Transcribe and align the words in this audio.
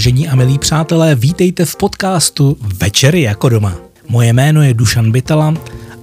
Vážení 0.00 0.28
a 0.28 0.34
milí 0.34 0.58
přátelé, 0.58 1.14
vítejte 1.14 1.64
v 1.64 1.76
podcastu 1.76 2.56
Večery 2.60 3.22
jako 3.22 3.48
doma. 3.48 3.76
Moje 4.08 4.32
jméno 4.32 4.62
je 4.62 4.74
Dušan 4.74 5.12
Bytala 5.12 5.54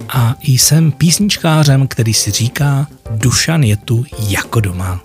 a 0.08 0.34
jsem 0.42 0.92
písničkářem, 0.92 1.88
který 1.88 2.14
si 2.14 2.30
říká 2.30 2.86
Dušan 3.10 3.62
je 3.62 3.76
tu 3.76 4.04
jako 4.28 4.60
doma. 4.60 5.00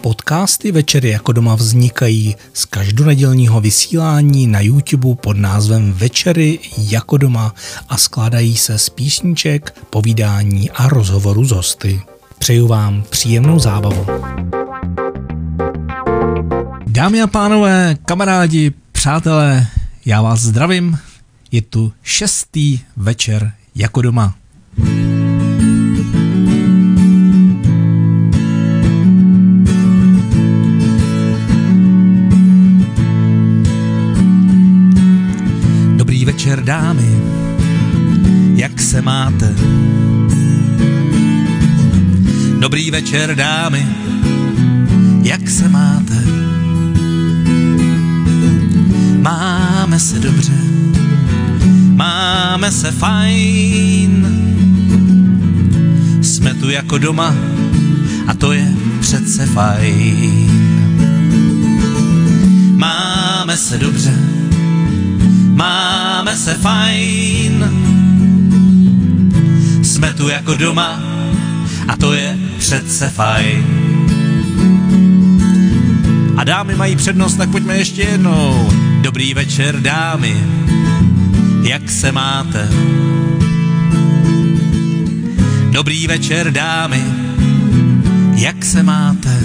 Podcasty 0.00 0.72
Večery 0.72 1.08
jako 1.10 1.32
doma 1.32 1.54
vznikají 1.54 2.36
z 2.54 2.64
každonedělního 2.64 3.60
vysílání 3.60 4.46
na 4.46 4.60
YouTube 4.60 5.14
pod 5.14 5.36
názvem 5.36 5.92
Večery 5.92 6.58
jako 6.78 7.16
doma 7.16 7.54
a 7.88 7.96
skládají 7.96 8.56
se 8.56 8.78
z 8.78 8.88
písniček, 8.88 9.74
povídání 9.90 10.70
a 10.70 10.88
rozhovoru 10.88 11.44
z 11.44 11.50
hosty. 11.50 12.00
Přeju 12.38 12.66
vám 12.66 13.02
příjemnou 13.10 13.58
zábavu. 13.58 14.06
Dámy 17.00 17.22
a 17.22 17.26
pánové, 17.26 17.96
kamarádi, 18.04 18.72
přátelé, 18.92 19.66
já 20.06 20.22
vás 20.22 20.40
zdravím. 20.40 20.98
Je 21.52 21.62
tu 21.62 21.92
šestý 22.02 22.80
večer 22.96 23.52
jako 23.74 24.02
doma. 24.02 24.34
Dobrý 35.96 36.24
večer, 36.24 36.64
dámy, 36.64 37.22
jak 38.54 38.80
se 38.80 39.02
máte? 39.02 39.54
Dobrý 42.58 42.90
večer, 42.90 43.34
dámy, 43.34 43.86
jak 45.22 45.50
se 45.50 45.68
máte? 45.68 46.29
Máme 49.20 49.98
se 49.98 50.18
dobře, 50.18 50.52
máme 51.94 52.72
se 52.72 52.90
fajn. 52.90 54.26
Jsme 56.22 56.54
tu 56.54 56.70
jako 56.70 56.98
doma 56.98 57.34
a 58.26 58.34
to 58.34 58.52
je 58.52 58.72
přece 59.00 59.46
fajn. 59.46 60.50
Máme 62.76 63.56
se 63.56 63.78
dobře, 63.78 64.14
máme 65.54 66.36
se 66.36 66.54
fajn. 66.54 67.64
Jsme 69.82 70.12
tu 70.12 70.28
jako 70.28 70.54
doma 70.54 71.02
a 71.88 71.96
to 71.96 72.12
je 72.12 72.38
přece 72.58 73.08
fajn. 73.08 73.64
A 76.36 76.44
dámy 76.44 76.74
mají 76.76 76.96
přednost, 76.96 77.36
tak 77.36 77.50
pojďme 77.50 77.78
ještě 77.78 78.02
jednou. 78.02 78.70
Dobrý 79.00 79.34
večer, 79.34 79.80
dámy, 79.80 80.46
jak 81.62 81.90
se 81.90 82.12
máte? 82.12 82.68
Dobrý 85.70 86.06
večer, 86.06 86.52
dámy, 86.52 87.04
jak 88.34 88.64
se 88.64 88.82
máte? 88.82 89.40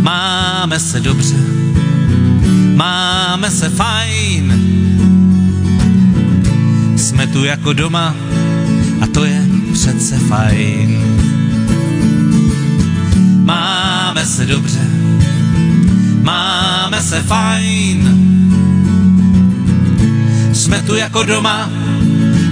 Máme 0.00 0.80
se 0.80 1.00
dobře, 1.00 1.36
máme 2.74 3.50
se 3.50 3.68
fajn. 3.68 4.52
Jsme 6.96 7.26
tu 7.26 7.44
jako 7.44 7.72
doma 7.72 8.14
a 9.00 9.06
to 9.06 9.24
je 9.24 9.46
přece 9.72 10.18
fajn. 10.18 10.98
Máme 13.44 14.26
se 14.26 14.46
dobře, 14.46 14.81
máme 16.92 17.02
se 17.02 17.22
fajn. 17.22 17.98
Jsme 20.52 20.82
tu 20.82 20.94
jako 20.94 21.22
doma 21.22 21.70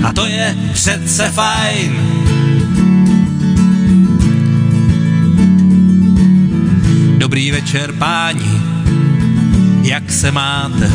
a 0.04 0.12
to 0.12 0.26
je 0.26 0.56
přece 0.72 1.30
fajn. 1.30 1.96
Dobrý 7.18 7.50
večer, 7.50 7.92
páni, 7.92 8.60
jak 9.82 10.12
se 10.12 10.32
máte? 10.32 10.90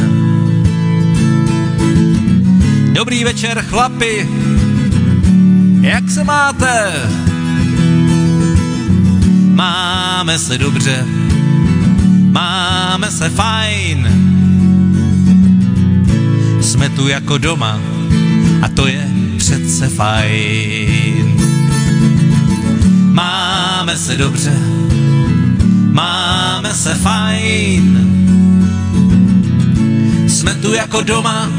Dobrý 2.93 3.23
večer, 3.23 3.63
chlapi, 3.69 4.29
jak 5.81 6.09
se 6.09 6.23
máte? 6.23 6.91
Máme 9.53 10.39
se 10.39 10.57
dobře, 10.57 11.05
máme 13.05 13.17
se 13.17 13.29
fajn. 13.29 14.07
Jsme 16.61 16.89
tu 16.89 17.07
jako 17.07 17.37
doma 17.37 17.79
a 18.61 18.67
to 18.67 18.87
je 18.87 19.07
přece 19.37 19.87
fajn. 19.87 21.35
Máme 23.13 23.97
se 23.97 24.17
dobře, 24.17 24.53
máme 25.91 26.73
se 26.73 26.95
fajn. 26.95 27.99
Jsme 30.27 30.55
tu 30.55 30.73
jako 30.73 31.01
doma 31.01 31.49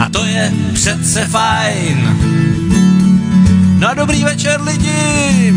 a 0.00 0.08
to 0.08 0.24
je 0.24 0.52
přece 0.72 1.26
fajn. 1.26 2.16
No 3.78 3.88
a 3.88 3.94
dobrý 3.94 4.24
večer 4.24 4.60
lidi! 4.62 5.54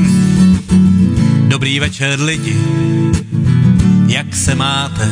Dobrý 1.47 1.79
večer 1.79 2.19
lidi, 2.19 2.57
jak 4.09 4.35
se 4.35 4.55
máte? 4.55 5.11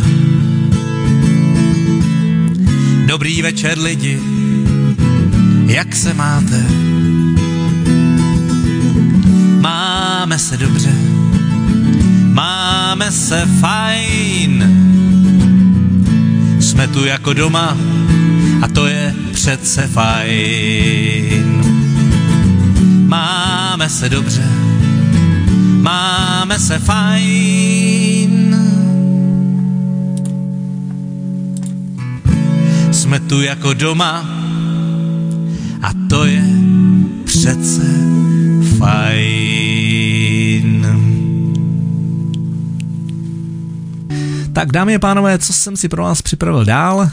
Dobrý 3.05 3.41
večer 3.41 3.79
lidi, 3.79 4.19
jak 5.65 5.95
se 5.95 6.13
máte? 6.13 6.65
Máme 9.59 10.39
se 10.39 10.57
dobře, 10.57 10.93
máme 12.33 13.11
se 13.11 13.47
fajn. 13.59 14.63
Jsme 16.59 16.87
tu 16.87 17.05
jako 17.05 17.33
doma 17.33 17.77
a 18.61 18.67
to 18.67 18.87
je 18.87 19.15
přece 19.31 19.87
fajn. 19.87 21.61
Máme 23.07 23.89
se 23.89 24.09
dobře, 24.09 24.49
máme 25.81 26.59
se 26.59 26.79
fajn. 26.79 28.46
Jsme 33.17 33.27
tu 33.27 33.41
jako 33.41 33.73
doma 33.73 34.29
a 35.81 35.91
to 36.09 36.25
je 36.25 36.43
přece 37.25 37.81
fajn. 38.77 40.07
Tak 44.53 44.71
dámy 44.71 44.95
a 44.95 44.99
pánové, 44.99 45.39
co 45.39 45.53
jsem 45.53 45.77
si 45.77 45.89
pro 45.89 46.03
vás 46.03 46.21
připravil 46.21 46.65
dál? 46.65 47.09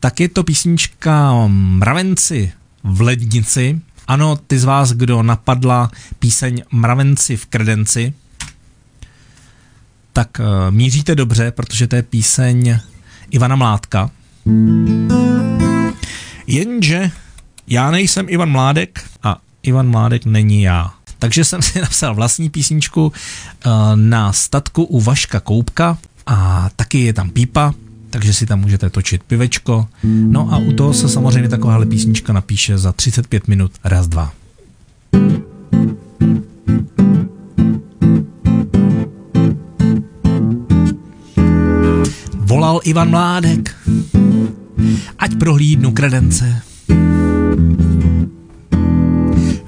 Tak 0.00 0.20
je 0.20 0.28
to 0.28 0.44
písnička 0.44 1.46
Mravenci 1.46 2.52
v 2.84 3.00
lednici. 3.00 3.80
Ano, 4.06 4.36
ty 4.36 4.58
z 4.58 4.64
vás, 4.64 4.92
kdo 4.92 5.22
napadla 5.22 5.90
píseň 6.18 6.62
Mravenci 6.72 7.36
v 7.36 7.46
kredenci, 7.46 8.12
tak 10.12 10.40
uh, 10.40 10.46
míříte 10.70 11.14
dobře, 11.14 11.50
protože 11.50 11.86
to 11.86 11.96
je 11.96 12.02
píseň 12.02 12.78
Ivana 13.30 13.56
Mládka. 13.56 14.10
Jenže 16.46 17.10
já 17.66 17.90
nejsem 17.90 18.26
Ivan 18.28 18.50
Mládek 18.50 19.04
a 19.22 19.36
Ivan 19.62 19.88
Mládek 19.88 20.24
není 20.24 20.62
já. 20.62 20.90
Takže 21.18 21.44
jsem 21.44 21.62
si 21.62 21.80
napsal 21.80 22.14
vlastní 22.14 22.50
písničku 22.50 23.06
uh, 23.06 23.12
na 23.94 24.32
statku 24.32 24.84
u 24.84 25.00
Vaška 25.00 25.40
Koupka 25.40 25.98
a 26.26 26.70
taky 26.76 27.00
je 27.00 27.12
tam 27.12 27.30
pípa, 27.30 27.74
takže 28.10 28.32
si 28.32 28.46
tam 28.46 28.60
můžete 28.60 28.90
točit 28.90 29.22
pivečko. 29.22 29.88
No 30.04 30.52
a 30.52 30.58
u 30.58 30.72
toho 30.72 30.94
se 30.94 31.08
samozřejmě 31.08 31.48
takováhle 31.48 31.86
písnička 31.86 32.32
napíše 32.32 32.78
za 32.78 32.92
35 32.92 33.48
minut 33.48 33.72
raz, 33.84 34.08
dva. 34.08 34.32
Volal 42.68 42.84
Ivan 42.84 43.08
Mládek, 43.08 43.72
ať 45.16 45.40
prohlídnu 45.40 45.88
kredence, 45.96 46.44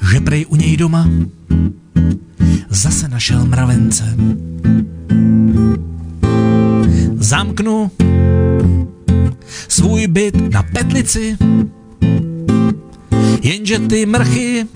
že 0.05 0.20
prej 0.20 0.44
u 0.52 0.56
něj 0.61 0.76
doma 0.76 1.08
zase 2.69 3.08
našel 3.08 3.49
mravence. 3.49 4.05
Zamknu 7.17 7.91
svůj 9.69 10.06
byt 10.06 10.53
na 10.53 10.62
petlici, 10.62 11.41
jenže 13.43 13.79
ty 13.79 14.06
mrchy 14.06 14.69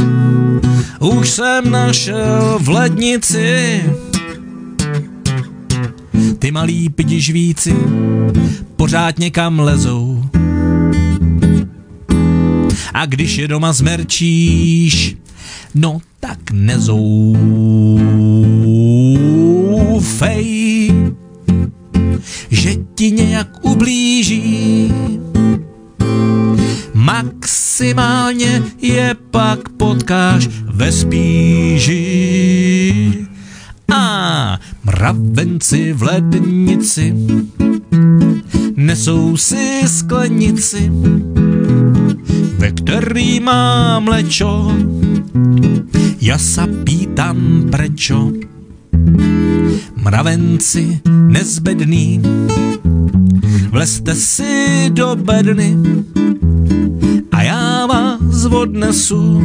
už 1.00 1.30
jsem 1.30 1.70
našel 1.70 2.56
v 2.62 2.68
lednici. 2.68 3.84
Ty 6.44 6.52
malí 6.52 6.88
pidi 6.88 7.20
žvíci 7.20 7.76
pořád 8.76 9.18
někam 9.18 9.58
lezou. 9.58 10.24
A 12.94 13.06
když 13.06 13.36
je 13.36 13.48
doma 13.48 13.72
zmerčíš, 13.72 15.16
no 15.74 16.00
tak 16.20 16.50
nezoufej, 16.50 17.34
že 22.50 22.74
ti 22.94 23.10
nějak 23.10 23.64
ublíží. 23.64 24.92
Maximálně 26.94 28.62
je 28.82 29.16
pak 29.30 29.68
potkáš 29.68 30.48
ve 30.64 30.92
spíži. 30.92 32.04
A 33.92 34.58
mravenci 34.84 35.92
v 35.92 36.02
lednici 36.02 37.14
nesou 38.76 39.36
si 39.36 39.82
sklenici, 39.86 40.90
ve 42.58 42.70
který 42.70 43.40
má 43.40 44.00
mlečo. 44.00 44.72
Ja 46.20 46.40
sa 46.40 46.64
pýtam 46.64 47.68
prečo. 47.68 48.32
Mravenci 49.96 51.04
nezbedný, 51.04 52.20
vlezte 53.68 54.14
si 54.14 54.88
do 54.92 55.16
bedny 55.16 55.76
a 57.32 57.42
já 57.42 57.86
vás 57.86 58.44
odnesu 58.44 59.42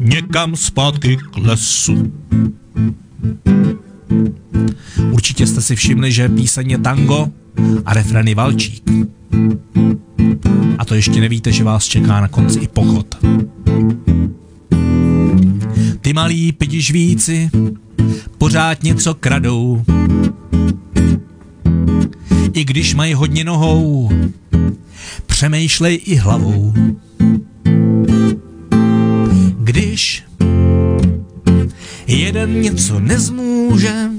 někam 0.00 0.56
zpátky 0.56 1.16
k 1.16 1.36
lesu. 1.36 2.12
Určitě 5.10 5.46
jste 5.46 5.60
si 5.60 5.76
všimli, 5.76 6.12
že 6.12 6.28
píseň 6.28 6.70
je 6.70 6.78
tango 6.78 7.28
a 7.84 7.94
refren 7.94 8.28
je 8.28 8.34
valčík. 8.34 8.90
A 10.78 10.84
to 10.84 10.94
ještě 10.94 11.20
nevíte, 11.20 11.52
že 11.52 11.64
vás 11.64 11.84
čeká 11.84 12.20
na 12.20 12.28
konci 12.28 12.58
i 12.58 12.68
pochod. 12.68 13.18
Ty 16.00 16.12
malí 16.12 16.54
žvíci 16.70 17.50
pořád 18.38 18.82
něco 18.82 19.14
kradou. 19.14 19.82
I 22.52 22.64
když 22.64 22.94
mají 22.94 23.14
hodně 23.14 23.44
nohou, 23.44 24.10
přemýšlej 25.26 26.00
i 26.04 26.14
hlavou. 26.14 26.74
Jeden 32.40 32.60
něco 32.60 33.00
nezmůže, 33.00 34.10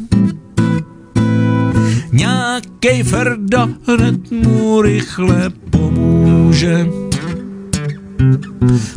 nějakej 2.12 3.04
Ferda 3.04 3.70
hned 3.88 4.32
mu 4.32 4.82
rychle 4.82 5.50
pomůže. 5.70 6.88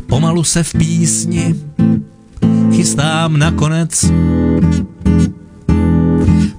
Pomalu 0.07 0.45
se 0.45 0.63
v 0.63 0.73
písni 0.73 1.55
chystám 2.73 3.39
nakonec. 3.39 4.13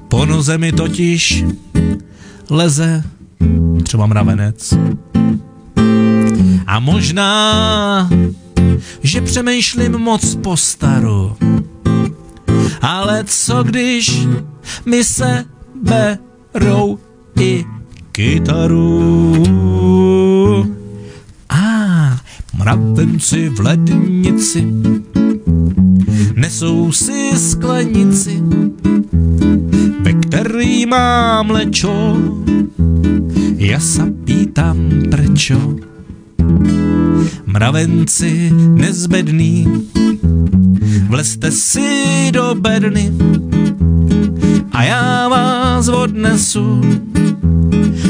Po 0.08 0.26
noze 0.26 0.58
mi 0.58 0.72
totiž 0.72 1.46
leze 2.50 3.04
třeba 3.84 4.06
mravenec. 4.06 4.74
A 6.68 6.80
možná, 6.80 8.10
že 9.04 9.22
přemýšlím 9.22 9.92
moc 9.92 10.36
po 10.36 10.58
staru, 10.58 11.38
ale 12.82 13.24
co 13.28 13.64
když 13.64 14.28
mi 14.86 15.04
se 15.04 15.46
berou 15.84 17.00
i 17.40 17.66
kytaru? 18.12 19.46
A 21.50 21.66
mravenci 22.58 23.50
v 23.50 23.60
lednici 23.60 24.68
nesou 26.36 26.92
si 26.92 27.32
sklenici, 27.38 28.44
ve 30.02 30.14
který 30.14 30.86
má 30.86 31.44
mlečo. 31.44 32.18
Ja 33.56 33.80
sa 33.80 34.06
pýtam 34.06 35.10
prečo. 35.10 35.58
Mravenci 37.50 38.52
nezbedný, 38.54 39.66
vlezte 41.08 41.52
si 41.52 42.32
do 42.32 42.56
bedny 42.56 43.12
a 44.72 44.84
já 44.84 45.28
vás 45.30 45.88
odnesu 45.88 46.82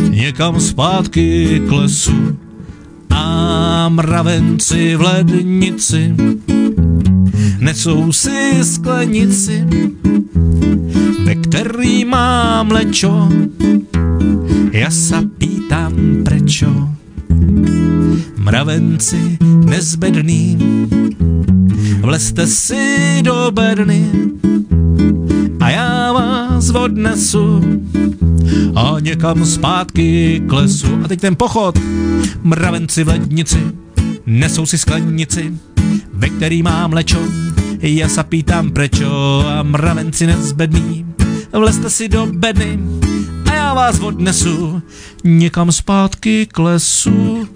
někam 0.09 0.59
zpátky 0.59 1.61
k 1.67 1.71
lesu. 1.71 2.37
A 3.09 3.89
mravenci 3.89 4.95
v 4.95 5.01
lednici 5.01 6.15
nesou 7.59 8.11
si 8.11 8.63
sklenici, 8.63 9.65
ve 11.25 11.35
který 11.35 12.05
má 12.05 12.63
mlečo. 12.63 13.29
Ja 14.75 14.91
sa 14.91 15.23
pýtam 15.23 16.27
prečo. 16.27 16.67
Mravenci 18.35 19.39
nezbedný, 19.39 20.59
vlezte 22.05 22.47
si 22.47 23.21
do 23.21 23.51
bedny 23.51 24.11
a 25.59 25.69
já 25.69 26.13
vás 26.13 26.69
odnesu 26.69 27.61
a 28.75 28.95
někam 28.99 29.45
zpátky 29.45 30.41
k 30.47 30.53
lesu. 30.53 30.99
A 31.03 31.07
teď 31.07 31.19
ten 31.19 31.35
pochod. 31.35 31.79
Mravenci 32.43 33.03
v 33.03 33.07
lednici 33.07 33.59
nesou 34.25 34.65
si 34.65 34.77
sklenici, 34.77 35.53
ve 36.13 36.29
který 36.29 36.63
má 36.63 36.87
mlečo 36.87 37.19
ja 37.85 38.09
sa 38.09 38.23
pýtam 38.23 38.71
prečo 38.71 39.05
a 39.45 39.61
mravenci 39.61 40.25
nezbedný, 40.25 41.05
vlezte 41.53 41.89
si 41.89 42.09
do 42.09 42.25
bedny 42.25 42.79
a 43.45 43.53
já 43.53 43.73
vás 43.73 43.99
odnesu 43.99 44.81
někam 45.23 45.71
zpátky 45.71 46.47
k 46.49 46.59
lesu. 46.59 47.47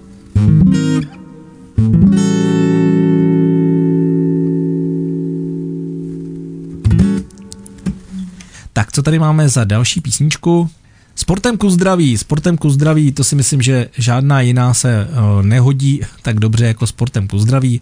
Tak 8.79 8.91
co 8.91 9.03
tady 9.03 9.19
máme 9.19 9.49
za 9.49 9.63
další 9.63 10.01
písničku? 10.01 10.69
Sportem 11.15 11.57
ku 11.57 11.69
zdraví, 11.69 12.17
sportem 12.17 12.57
ku 12.57 12.69
zdraví, 12.69 13.11
to 13.11 13.23
si 13.23 13.35
myslím, 13.35 13.61
že 13.61 13.89
žádná 13.97 14.41
jiná 14.41 14.73
se 14.73 15.07
eh, 15.09 15.43
nehodí 15.43 16.01
tak 16.21 16.39
dobře 16.39 16.65
jako 16.65 16.87
sportem 16.87 17.27
ku 17.27 17.39
zdraví. 17.39 17.81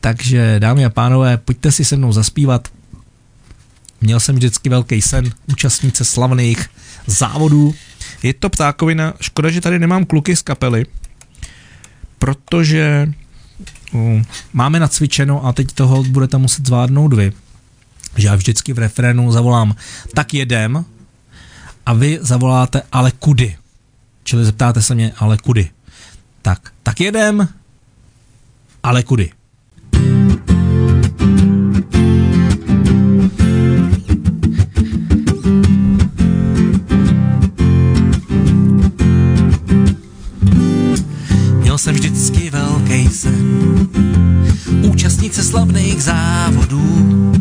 Takže 0.00 0.56
dámy 0.58 0.84
a 0.84 0.90
pánové, 0.90 1.36
pojďte 1.36 1.72
si 1.72 1.84
se 1.84 1.96
mnou 1.96 2.12
zaspívat. 2.12 2.68
Měl 4.00 4.20
jsem 4.20 4.34
vždycky 4.34 4.68
velký 4.68 5.02
sen 5.02 5.30
účastnit 5.52 5.96
se 5.96 6.04
slavných 6.04 6.66
závodů. 7.06 7.74
Je 8.22 8.34
to 8.34 8.48
ptákovina, 8.48 9.14
škoda, 9.20 9.50
že 9.50 9.60
tady 9.60 9.78
nemám 9.78 10.04
kluky 10.04 10.36
z 10.36 10.42
kapely, 10.42 10.86
protože 12.18 13.12
uh, 13.92 14.22
máme 14.52 14.80
nacvičeno 14.80 15.46
a 15.46 15.52
teď 15.52 15.72
toho 15.72 16.04
budete 16.04 16.38
muset 16.38 16.66
zvládnout 16.66 17.12
vy. 17.12 17.32
Že 18.16 18.26
já 18.26 18.34
vždycky 18.34 18.72
v 18.72 18.78
refrénu 18.78 19.32
zavolám 19.32 19.74
tak 20.14 20.34
jedem 20.34 20.84
a 21.86 21.92
vy 21.92 22.18
zavoláte 22.22 22.82
ale 22.92 23.12
kudy. 23.12 23.56
Čili 24.24 24.44
zeptáte 24.44 24.82
se 24.82 24.94
mě 24.94 25.12
ale 25.18 25.38
kudy. 25.38 25.70
Tak, 26.42 26.72
tak 26.82 27.00
jedem, 27.00 27.48
ale 28.82 29.02
kudy. 29.02 29.30
Měl 41.60 41.78
jsem 41.78 41.94
vždycky 41.94 42.50
velký 42.50 43.08
sen, 43.08 43.88
účastnit 44.90 45.34
se 45.34 45.44
slavných 45.44 46.02
závodů. 46.02 47.32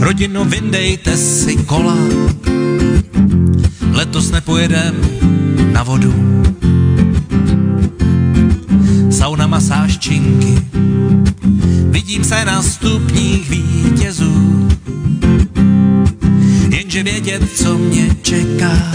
Rodino, 0.00 0.44
vyndejte 0.44 1.16
si 1.16 1.56
kola, 1.56 1.96
letos 3.92 4.30
nepojedem 4.30 4.94
na 5.72 5.82
vodu. 5.82 6.14
Sauna, 9.10 9.46
masáž, 9.46 9.98
činky, 9.98 10.58
vidím 11.90 12.24
se 12.24 12.44
na 12.44 12.62
stupních 12.62 13.50
vítězů. 13.50 14.68
Jenže 16.68 17.02
vědět, 17.02 17.42
co 17.54 17.78
mě 17.78 18.16
čeká, 18.22 18.92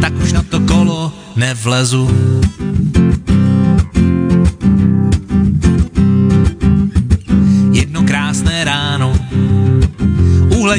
tak 0.00 0.12
už 0.22 0.32
na 0.32 0.42
to 0.42 0.60
kolo 0.60 1.12
nevlezu. 1.36 2.10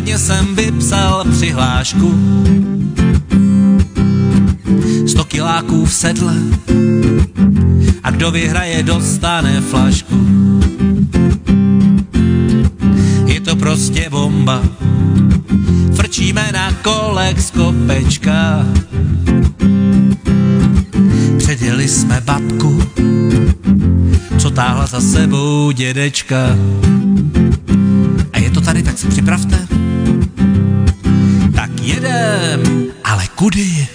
Důsledně 0.04 0.26
jsem 0.26 0.56
vypsal 0.56 1.26
přihlášku. 1.32 2.14
Sto 5.08 5.24
kiláků 5.24 5.86
v 5.86 5.94
sedle 5.94 6.36
a 8.04 8.12
kdo 8.12 8.32
vyhraje, 8.32 8.84
dostane 8.84 9.62
flašku. 9.62 10.16
Je 13.26 13.42
to 13.42 13.56
prostě 13.56 14.10
bomba, 14.10 14.62
frčíme 15.96 16.52
na 16.54 16.72
kolek 16.72 17.40
z 17.40 17.52
kopečka. 17.52 18.66
Předjeli 21.38 21.88
jsme 21.88 22.22
babku, 22.26 22.84
co 24.38 24.52
táhla 24.52 24.86
za 24.86 25.02
sebou 25.02 25.72
dědečka. 25.72 26.58
A 28.34 28.40
je 28.40 28.50
to 28.50 28.62
tady, 28.62 28.84
tak 28.84 28.98
si 28.98 29.08
připravte. 29.08 29.63
Kudy? 33.44 33.88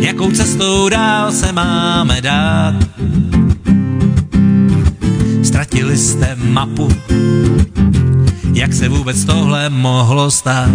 Jakou 0.00 0.30
cestou 0.30 0.88
dál 0.88 1.32
se 1.32 1.52
máme 1.52 2.20
dát? 2.20 2.74
Ztratili 5.42 5.96
jste 5.96 6.36
mapu, 6.36 6.88
jak 8.54 8.72
se 8.72 8.88
vůbec 8.88 9.24
tohle 9.24 9.70
mohlo 9.70 10.30
stát? 10.30 10.70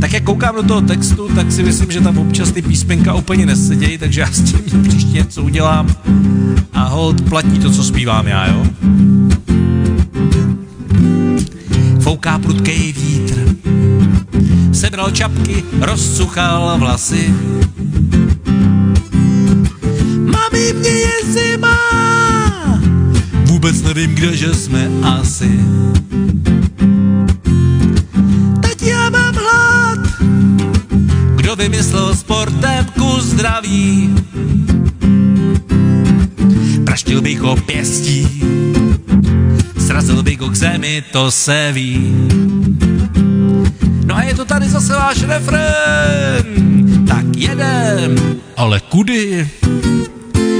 Tak 0.00 0.12
jak 0.12 0.24
koukám 0.24 0.54
do 0.54 0.62
toho 0.62 0.80
textu, 0.80 1.28
tak 1.34 1.52
si 1.52 1.62
myslím, 1.62 1.90
že 1.90 2.00
tam 2.00 2.18
občas 2.18 2.52
ty 2.52 2.62
písmenka 2.62 3.14
úplně 3.14 3.46
nesedějí, 3.46 3.98
takže 3.98 4.20
já 4.20 4.32
s 4.32 4.42
tím 4.42 4.82
příště 4.88 5.12
něco 5.12 5.42
udělám 5.42 5.86
a 6.72 6.84
hold 6.84 7.28
platí 7.28 7.58
to, 7.58 7.70
co 7.70 7.84
zpívám 7.84 8.26
já, 8.26 8.46
jo? 8.46 8.66
Fouká 12.00 12.38
prudkej 12.38 12.92
vítr, 12.92 13.11
sebral 14.92 15.10
čapky, 15.10 15.64
rozcuchal 15.80 16.76
vlasy. 16.78 17.34
Mami, 20.20 20.72
mě 20.72 20.88
je 20.88 21.16
zima, 21.32 21.78
vůbec 23.44 23.82
nevím, 23.82 24.14
kde 24.14 24.36
že 24.36 24.54
jsme 24.54 24.90
asi. 25.02 25.60
Teď 28.60 28.82
já 28.82 29.10
mám 29.10 29.34
hlad, 29.34 29.98
kdo 31.36 31.56
vymyslel 31.56 32.14
sportem 32.14 32.84
ku 32.84 33.20
zdraví. 33.20 34.14
Praštil 36.84 37.20
bych 37.20 37.40
ho 37.40 37.56
pěstí, 37.56 38.42
srazil 39.86 40.22
bych 40.22 40.40
ho 40.40 40.48
k 40.48 40.54
zemi, 40.54 41.04
to 41.12 41.30
se 41.30 41.70
ví. 41.72 42.12
No 44.12 44.18
a 44.18 44.22
je 44.22 44.34
to 44.34 44.44
tady 44.44 44.68
zase 44.68 44.92
váš 44.92 45.22
refrén, 45.22 46.44
tak 47.08 47.24
jedem, 47.36 48.16
ale 48.56 48.80
kudy? 48.80 49.48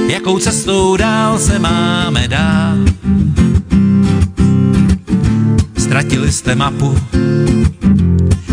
Jakou 0.09 0.39
cestou 0.39 0.97
dál 0.97 1.39
se 1.39 1.59
máme 1.59 2.27
dát? 2.27 2.77
Ztratili 5.77 6.31
jste 6.31 6.55
mapu, 6.55 6.97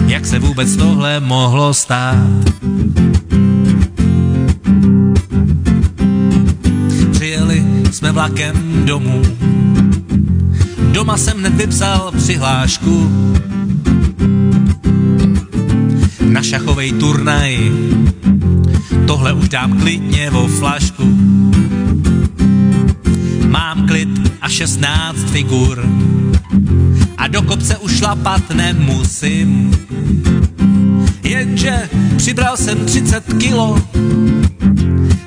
jak 0.06 0.26
se 0.26 0.38
vůbec 0.38 0.76
tohle 0.76 1.20
mohlo 1.20 1.74
stát? 1.74 2.44
Přijeli 7.12 7.64
jsme 7.90 8.12
vlakem 8.12 8.84
domů, 8.84 9.22
doma 10.92 11.16
jsem 11.16 11.38
hned 11.38 11.54
vypsal 11.54 12.12
přihlášku 12.16 13.10
na 16.80 16.86
šachovej 16.86 16.92
turnaj. 16.92 17.58
Tohle 19.06 19.32
už 19.32 19.48
dám 19.48 19.80
klidně 19.80 20.30
vo 20.30 20.48
flašku. 20.48 21.04
Mám 23.48 23.86
klid 23.88 24.08
a 24.40 24.48
16 24.48 25.16
figur 25.30 25.84
a 27.16 27.28
do 27.28 27.42
kopce 27.42 27.76
už 27.76 27.96
šlapat 27.96 28.50
nemusím. 28.50 29.76
Jenže 31.22 31.88
přibral 32.16 32.56
jsem 32.56 32.84
30 32.84 33.24
kilo, 33.38 33.76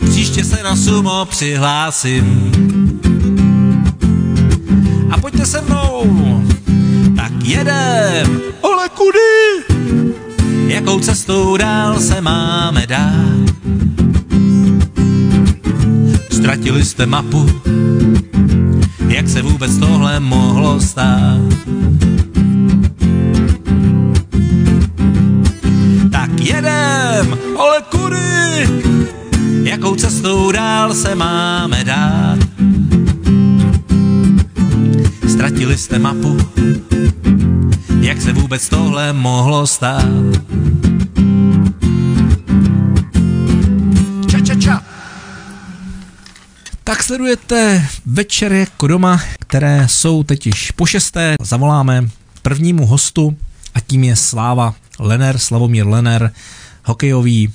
příště 0.09 0.43
se 0.43 0.63
na 0.63 0.75
sumo 0.75 1.25
přihlásím. 1.25 2.51
A 5.11 5.17
pojďte 5.17 5.45
se 5.45 5.61
mnou, 5.61 6.43
tak 7.15 7.31
jedem, 7.45 8.41
ale 8.63 8.89
kudy? 8.89 9.52
Jakou 10.83 10.99
cestou 10.99 11.57
dál 11.57 11.99
se 11.99 12.21
máme 12.21 12.87
dát? 12.87 13.39
Ztratili 16.31 16.85
jste 16.85 17.05
mapu, 17.05 17.49
jak 19.07 19.29
se 19.29 19.41
vůbec 19.41 19.77
tohle 19.77 20.19
mohlo 20.19 20.79
stát? 20.79 21.41
Tak 26.11 26.39
jedem, 26.39 27.37
ale 27.57 27.81
kudy? 27.91 28.67
Jakou 29.63 29.95
cestou 29.95 30.51
dál 30.51 30.93
se 30.93 31.15
máme 31.15 31.83
dát? 31.83 32.39
Ztratili 35.27 35.77
jste 35.77 35.99
mapu, 35.99 36.37
jak 38.01 38.21
se 38.21 38.33
vůbec 38.33 38.69
tohle 38.69 39.13
mohlo 39.13 39.67
stát? 39.67 40.52
Sledujete 47.13 47.87
večery 48.05 48.59
jako 48.59 48.87
doma, 48.87 49.21
které 49.39 49.87
jsou 49.89 50.23
teď 50.23 50.45
již 50.45 50.71
po 50.71 50.85
šesté. 50.85 51.35
Zavoláme 51.41 52.09
prvnímu 52.41 52.85
hostu 52.85 53.37
a 53.73 53.79
tím 53.79 54.03
je 54.03 54.15
Sláva 54.15 54.75
Lener, 54.99 55.37
Slavomír 55.37 55.87
Lener, 55.87 56.31
hokejový 56.85 57.53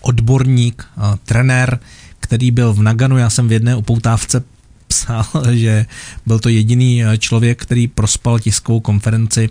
odborník, 0.00 0.84
trenér, 1.24 1.78
který 2.20 2.50
byl 2.50 2.72
v 2.72 2.82
Naganu, 2.82 3.18
já 3.18 3.30
jsem 3.30 3.48
v 3.48 3.52
jedné 3.52 3.76
upoutávce 3.76 4.42
psal, 4.88 5.26
že 5.52 5.86
byl 6.26 6.38
to 6.38 6.48
jediný 6.48 7.02
člověk, 7.18 7.62
který 7.62 7.88
prospal 7.88 8.38
tiskovou 8.38 8.80
konferenci, 8.80 9.48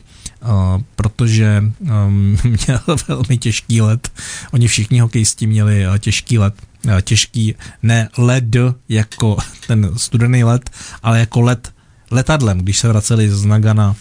protože 0.95 1.63
měl 2.43 2.79
velmi 3.07 3.37
těžký 3.37 3.81
let. 3.81 4.11
Oni 4.51 4.67
všichni 4.67 4.99
hokejisti 4.99 5.47
měli 5.47 5.85
těžký 5.99 6.37
let. 6.37 6.53
Těžký 7.01 7.55
ne 7.83 8.09
led 8.17 8.43
jako 8.89 9.38
ten 9.67 9.91
studený 9.97 10.43
let, 10.43 10.69
ale 11.03 11.19
jako 11.19 11.41
let 11.41 11.71
letadlem. 12.11 12.57
Když 12.57 12.79
se 12.79 12.88
vraceli 12.88 13.29
z 13.29 13.45
Nagana 13.45 13.95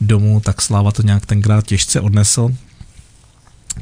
domů, 0.00 0.40
tak 0.40 0.62
Sláva 0.62 0.92
to 0.92 1.02
nějak 1.02 1.26
tenkrát 1.26 1.66
těžce 1.66 2.00
odnesl, 2.00 2.50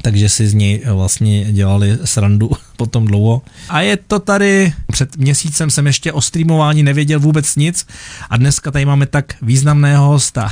takže 0.01 0.29
si 0.29 0.47
z 0.47 0.53
něj 0.53 0.83
vlastně 0.93 1.53
dělali 1.53 1.97
srandu 2.03 2.51
potom 2.77 3.05
dlouho. 3.05 3.41
A 3.69 3.81
je 3.81 3.97
to 3.97 4.19
tady, 4.19 4.73
před 4.91 5.17
měsícem 5.17 5.69
jsem 5.69 5.87
ještě 5.87 6.13
o 6.13 6.21
streamování 6.21 6.83
nevěděl 6.83 7.19
vůbec 7.19 7.55
nic 7.55 7.87
a 8.29 8.37
dneska 8.37 8.71
tady 8.71 8.85
máme 8.85 9.05
tak 9.05 9.35
významného 9.41 10.07
hosta. 10.07 10.49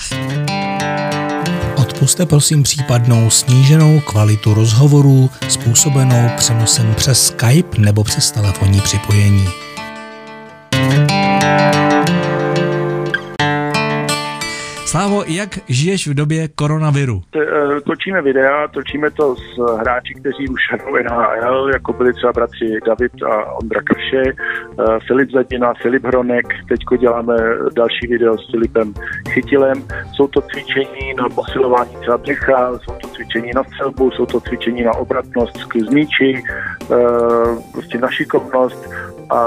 Odpuste 1.98 2.26
prosím 2.26 2.64
případnou 2.64 3.30
sníženou 3.30 4.00
kvalitu 4.00 4.54
rozhovorů 4.54 5.30
způsobenou 5.50 6.30
přenosem 6.38 6.94
přes 6.96 7.28
Skype 7.28 7.78
nebo 7.78 8.04
přes 8.04 8.32
telefonní 8.32 8.82
připojení. 8.82 9.48
Slávo, 14.88 15.24
jak 15.28 15.50
žiješ 15.70 16.08
v 16.08 16.14
době 16.14 16.48
koronaviru? 16.48 17.22
Eh, 17.36 17.82
točíme 17.82 18.22
videa, 18.22 18.68
točíme 18.68 19.12
to 19.12 19.36
s 19.36 19.80
hráči, 19.80 20.14
kteří 20.14 20.48
už 20.50 20.62
hrají 20.72 21.06
NHL, 21.06 21.70
jako 21.74 21.94
byli 21.94 22.14
třeba 22.14 22.34
bratři 22.34 22.80
David 22.86 23.12
a 23.24 23.52
Ondra 23.52 23.82
Krše, 23.82 24.24
eh, 24.32 24.84
Filip 25.08 25.32
Zadina, 25.32 25.74
Filip 25.82 26.06
Hronek, 26.06 26.46
teď 26.70 26.80
děláme 27.00 27.36
další 27.76 28.08
video 28.08 28.38
s 28.38 28.52
Filipem 28.52 28.94
Chytilem. 29.30 29.84
Jsou 30.14 30.28
to 30.28 30.42
cvičení 30.42 31.14
na 31.18 31.30
posilování 31.30 31.96
třeba 32.02 32.18
břicha, 32.18 32.80
jsou 32.80 32.94
to 33.02 33.08
cvičení 33.08 33.52
na 33.56 33.64
střelbu, 33.64 34.12
jsou 34.12 34.26
to 34.26 34.40
cvičení 34.42 34.84
na 34.84 34.92
obratnost 34.92 35.58
z 35.88 35.90
míči, 35.90 36.44
eh, 36.92 36.96
prostě 37.72 37.98
na 37.98 38.12
šikovnost 38.12 38.90
a 39.30 39.40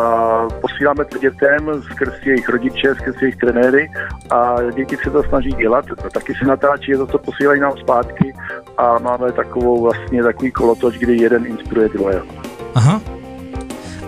posíláme 0.60 1.04
to 1.04 1.18
dětem 1.18 1.82
skrz 1.82 2.14
jejich 2.24 2.48
rodiče, 2.48 2.94
skrz 2.94 3.22
jejich 3.22 3.36
trenéry 3.36 3.90
a 4.30 4.56
děti 4.74 4.96
se 5.04 5.10
to 5.10 5.22
snaží 5.22 5.50
dělat, 5.50 5.84
taky 6.12 6.34
se 6.34 6.44
natáčí, 6.44 6.94
za 6.94 7.06
to 7.06 7.18
posílají 7.18 7.60
nám 7.60 7.72
zpátky 7.76 8.34
a 8.78 8.98
máme 8.98 9.32
takovou 9.32 9.82
vlastně 9.82 10.22
takový 10.22 10.52
kolotoč, 10.52 10.94
kdy 10.98 11.16
jeden 11.16 11.46
inspiruje 11.46 11.88
druhého. 11.88 12.26
Aha. 12.74 13.00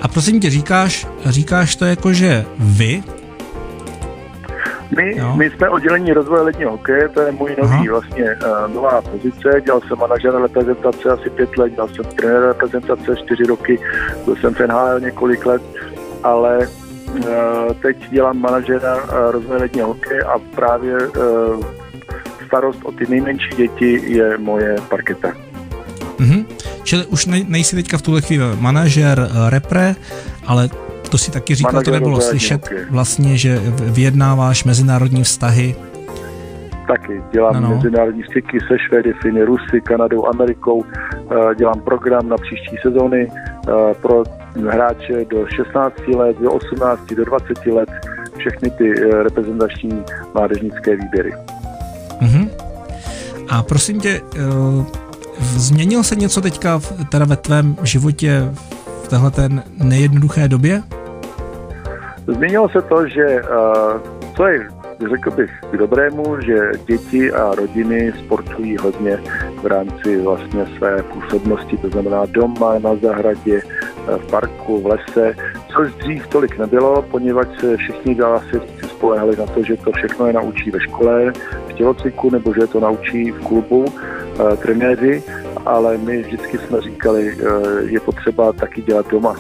A 0.03 0.09
prosím 0.09 0.41
tě, 0.41 0.51
říkáš, 0.51 1.07
říkáš 1.25 1.77
to 1.77 1.85
jako, 1.85 2.13
že 2.13 2.45
vy? 2.59 3.03
My, 4.97 5.17
my 5.37 5.51
jsme 5.51 5.69
oddělení 5.69 6.13
rozvoje 6.13 6.43
ledního 6.43 6.71
hokeje, 6.71 7.09
to 7.09 7.21
je 7.21 7.33
můj 7.33 7.57
nový 7.63 7.73
Aha. 7.73 7.85
vlastně 7.91 8.25
uh, 8.25 8.75
nová 8.75 9.03
pozice. 9.03 9.61
Dělal 9.65 9.81
jsem 9.81 9.99
manažera 9.99 10.39
reprezentace 10.39 11.11
asi 11.11 11.31
pět 11.31 11.59
let, 11.59 11.73
dělal 11.73 11.89
jsem 11.89 12.05
trenér 12.05 12.43
reprezentace 12.43 13.17
čtyři 13.25 13.43
roky, 13.43 13.79
byl 14.25 14.37
jsem 14.37 14.55
v 14.55 14.61
NHL 14.61 15.01
několik 15.01 15.47
let, 15.47 15.63
ale 16.23 16.69
uh, 16.69 17.25
teď 17.83 18.11
dělám 18.11 18.41
manažera 18.41 18.97
uh, 18.97 19.31
rozvoje 19.31 19.61
ledního 19.61 19.89
hokeje 19.89 20.23
a 20.23 20.39
právě 20.39 21.09
uh, 21.09 21.65
starost 22.47 22.81
o 22.85 22.93
ty 22.93 23.07
nejmenší 23.09 23.49
děti 23.57 24.01
je 24.05 24.39
moje 24.39 24.77
parketa. 24.89 25.33
Mm-hmm. 26.19 26.45
Čili 26.83 27.07
už 27.07 27.27
nej, 27.27 27.45
nejsi 27.49 27.77
teďka 27.77 27.99
v 27.99 28.03
tuhle 28.03 28.21
chvíli 28.21 28.45
manažer 28.61 29.29
repre, 29.49 29.95
ale 30.47 30.69
to 31.13 31.19
si 31.19 31.31
taky 31.31 31.55
říkal, 31.55 31.83
to 31.83 31.91
nebylo 31.91 32.21
slyšet 32.21 32.71
vlastně, 32.91 33.37
že 33.37 33.59
vyjednáváš 33.81 34.65
mezinárodní 34.65 35.23
vztahy. 35.23 35.77
Taky, 36.87 37.23
dělám 37.33 37.55
no, 37.55 37.61
no. 37.61 37.77
mezinárodní 37.77 38.23
styky 38.31 38.59
se 38.61 38.79
Švédy, 38.89 39.13
Finy, 39.23 39.43
Rusy, 39.43 39.81
Kanadou, 39.85 40.27
Amerikou, 40.27 40.85
eh, 40.85 41.55
dělám 41.55 41.81
program 41.81 42.29
na 42.29 42.37
příští 42.37 42.77
sezóny 42.83 43.29
eh, 43.29 43.73
pro 44.03 44.23
hráče 44.71 45.25
do 45.31 45.47
16 45.57 45.95
let, 46.17 46.37
do 46.41 46.53
18, 46.53 47.07
do 47.15 47.25
20 47.25 47.67
let, 47.67 47.89
všechny 48.39 48.71
ty 48.71 48.93
eh, 49.01 49.23
reprezentační 49.23 50.05
mládežnické 50.35 50.97
výběry. 50.97 51.33
Mm-hmm. 52.21 52.49
A 53.49 53.63
prosím 53.63 54.01
tě, 54.01 54.21
změnil 55.41 56.03
se 56.03 56.17
něco 56.17 56.41
teďka 56.41 56.81
teda 57.11 57.25
ve 57.25 57.37
tvém 57.37 57.77
životě 57.83 58.49
v 59.05 59.09
téhle 59.09 59.33
nejednoduché 59.83 60.49
době? 60.49 60.83
Zmínilo 62.27 62.69
se 62.69 62.83
to, 62.83 63.09
že 63.09 63.43
co 64.37 64.47
je, 64.47 64.69
řekl 65.11 65.31
bych, 65.31 65.51
k 65.71 65.77
dobrému, 65.77 66.41
že 66.41 66.71
děti 66.87 67.33
a 67.33 67.55
rodiny 67.55 68.13
sportují 68.25 68.77
hodně 68.77 69.19
v 69.63 69.67
rámci 69.67 70.23
vlastně 70.23 70.67
své 70.77 71.03
působnosti, 71.03 71.77
to 71.77 71.89
znamená 71.89 72.27
doma, 72.27 72.79
na 72.79 72.97
zahradě, 72.97 73.63
v 74.17 74.31
parku, 74.31 74.81
v 74.81 74.87
lese, 74.87 75.37
což 75.75 75.95
dřív 75.95 76.27
tolik 76.27 76.59
nebylo, 76.59 77.03
poněvadž 77.03 77.61
se 77.61 77.77
všichni 77.77 78.15
dá 78.15 78.41
se 78.51 78.61
spolehali 78.89 79.37
na 79.37 79.47
to, 79.47 79.63
že 79.63 79.77
to 79.77 79.93
všechno 79.93 80.27
je 80.27 80.33
naučí 80.33 80.71
ve 80.71 80.81
škole, 80.81 81.33
v 81.69 81.73
tělocviku, 81.73 82.31
nebo 82.31 82.55
že 82.55 82.67
to 82.67 82.81
naučí 82.81 83.31
v 83.31 83.47
klubu 83.47 83.85
trenéři, 84.57 85.23
ale 85.67 85.99
my 85.99 86.23
vždycky 86.23 86.59
jsme 86.59 86.81
říkali, 86.81 87.37
je 87.87 88.01
potřeba 88.01 88.53
taky 88.53 88.83
dělat 88.83 89.11
doma 89.11 89.37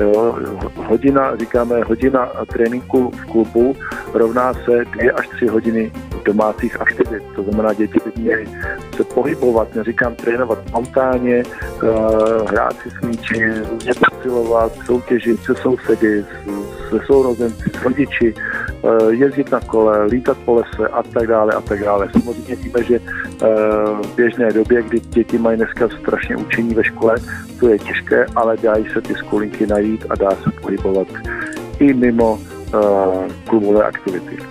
Jo, 0.00 0.38
hodina, 0.76 1.36
říkáme, 1.36 1.80
hodina 1.80 2.30
tréninku 2.52 3.10
v 3.10 3.24
klubu 3.24 3.76
rovná 4.14 4.54
se 4.54 4.84
dvě 4.84 5.12
až 5.12 5.28
tři 5.28 5.46
hodiny 5.46 5.92
domácích 6.24 6.80
aktivit. 6.80 7.22
To 7.36 7.42
znamená, 7.42 7.72
děti 7.72 7.98
by 8.04 8.22
měly 8.22 8.48
se 8.96 9.04
pohybovat, 9.04 9.74
neříkám 9.74 10.14
trénovat 10.14 10.70
montáně, 10.72 11.42
uh, 11.82 11.90
hrát 12.50 12.76
si 12.82 12.90
s 12.90 12.94
různě 13.70 13.92
posilovat, 14.10 14.72
soutěžit 14.86 15.40
se 15.42 15.54
sousedy, 15.54 16.24
se 16.90 16.98
sourozenci, 17.06 17.70
s 17.70 17.82
rodiči, 17.82 18.34
uh, 18.82 19.10
jezdit 19.10 19.50
na 19.50 19.60
kole, 19.60 20.04
lítat 20.04 20.36
po 20.44 20.54
lese 20.54 20.88
a 20.88 21.02
tak 21.02 21.26
dále 21.26 21.52
a 21.52 21.60
tak 21.60 21.80
dále. 21.84 22.08
Samozřejmě 22.12 22.56
víme, 22.56 22.84
že 22.84 22.98
uh, 22.98 23.06
v 24.02 24.14
běžné 24.16 24.52
době, 24.52 24.82
kdy 24.82 25.00
děti 25.00 25.38
mají 25.38 25.56
dneska 25.56 25.88
strašně 26.00 26.36
učení 26.36 26.74
ve 26.74 26.84
škole, 26.84 27.14
to 27.60 27.68
je 27.68 27.78
těžké, 27.78 28.26
ale 28.36 28.56
dají 28.56 28.84
se 28.92 29.00
ty 29.00 29.14
skolinky 29.14 29.66
najít 29.66 30.06
a 30.10 30.14
dá 30.14 30.30
se 30.30 30.50
pohybovat 30.60 31.08
i 31.78 31.94
mimo 31.94 32.38
klubové 33.48 33.84
aktivity. 33.84 34.49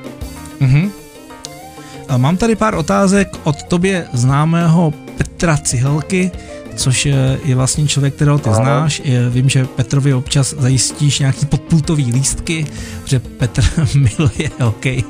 Mám 2.18 2.38
tady 2.38 2.56
pár 2.56 2.76
otázek 2.76 3.38
od 3.44 3.64
tobě 3.64 4.08
známého 4.14 4.94
Petra 5.18 5.58
Cihelky, 5.58 6.32
což 6.76 7.06
je 7.46 7.56
vlastně 7.56 7.88
člověk, 7.88 8.14
kterého 8.14 8.40
ty 8.40 8.50
znáš. 8.54 9.02
Vím, 9.30 9.50
že 9.50 9.66
Petrovi 9.66 10.14
občas 10.14 10.56
zajistíš 10.58 11.20
nějaký 11.20 11.46
podpultový 11.46 12.12
lístky, 12.12 12.68
že 13.06 13.20
Petr 13.20 13.64
miluje 13.96 14.50
hokej. 14.62 15.04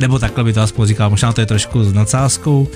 Nebo 0.00 0.18
takhle 0.18 0.44
by 0.44 0.52
to 0.52 0.60
aspoň 0.60 0.86
říkal, 0.86 1.10
možná 1.10 1.32
to 1.32 1.40
je 1.40 1.46
trošku 1.46 1.84
s 1.84 1.92
nadsázkou, 1.92 2.68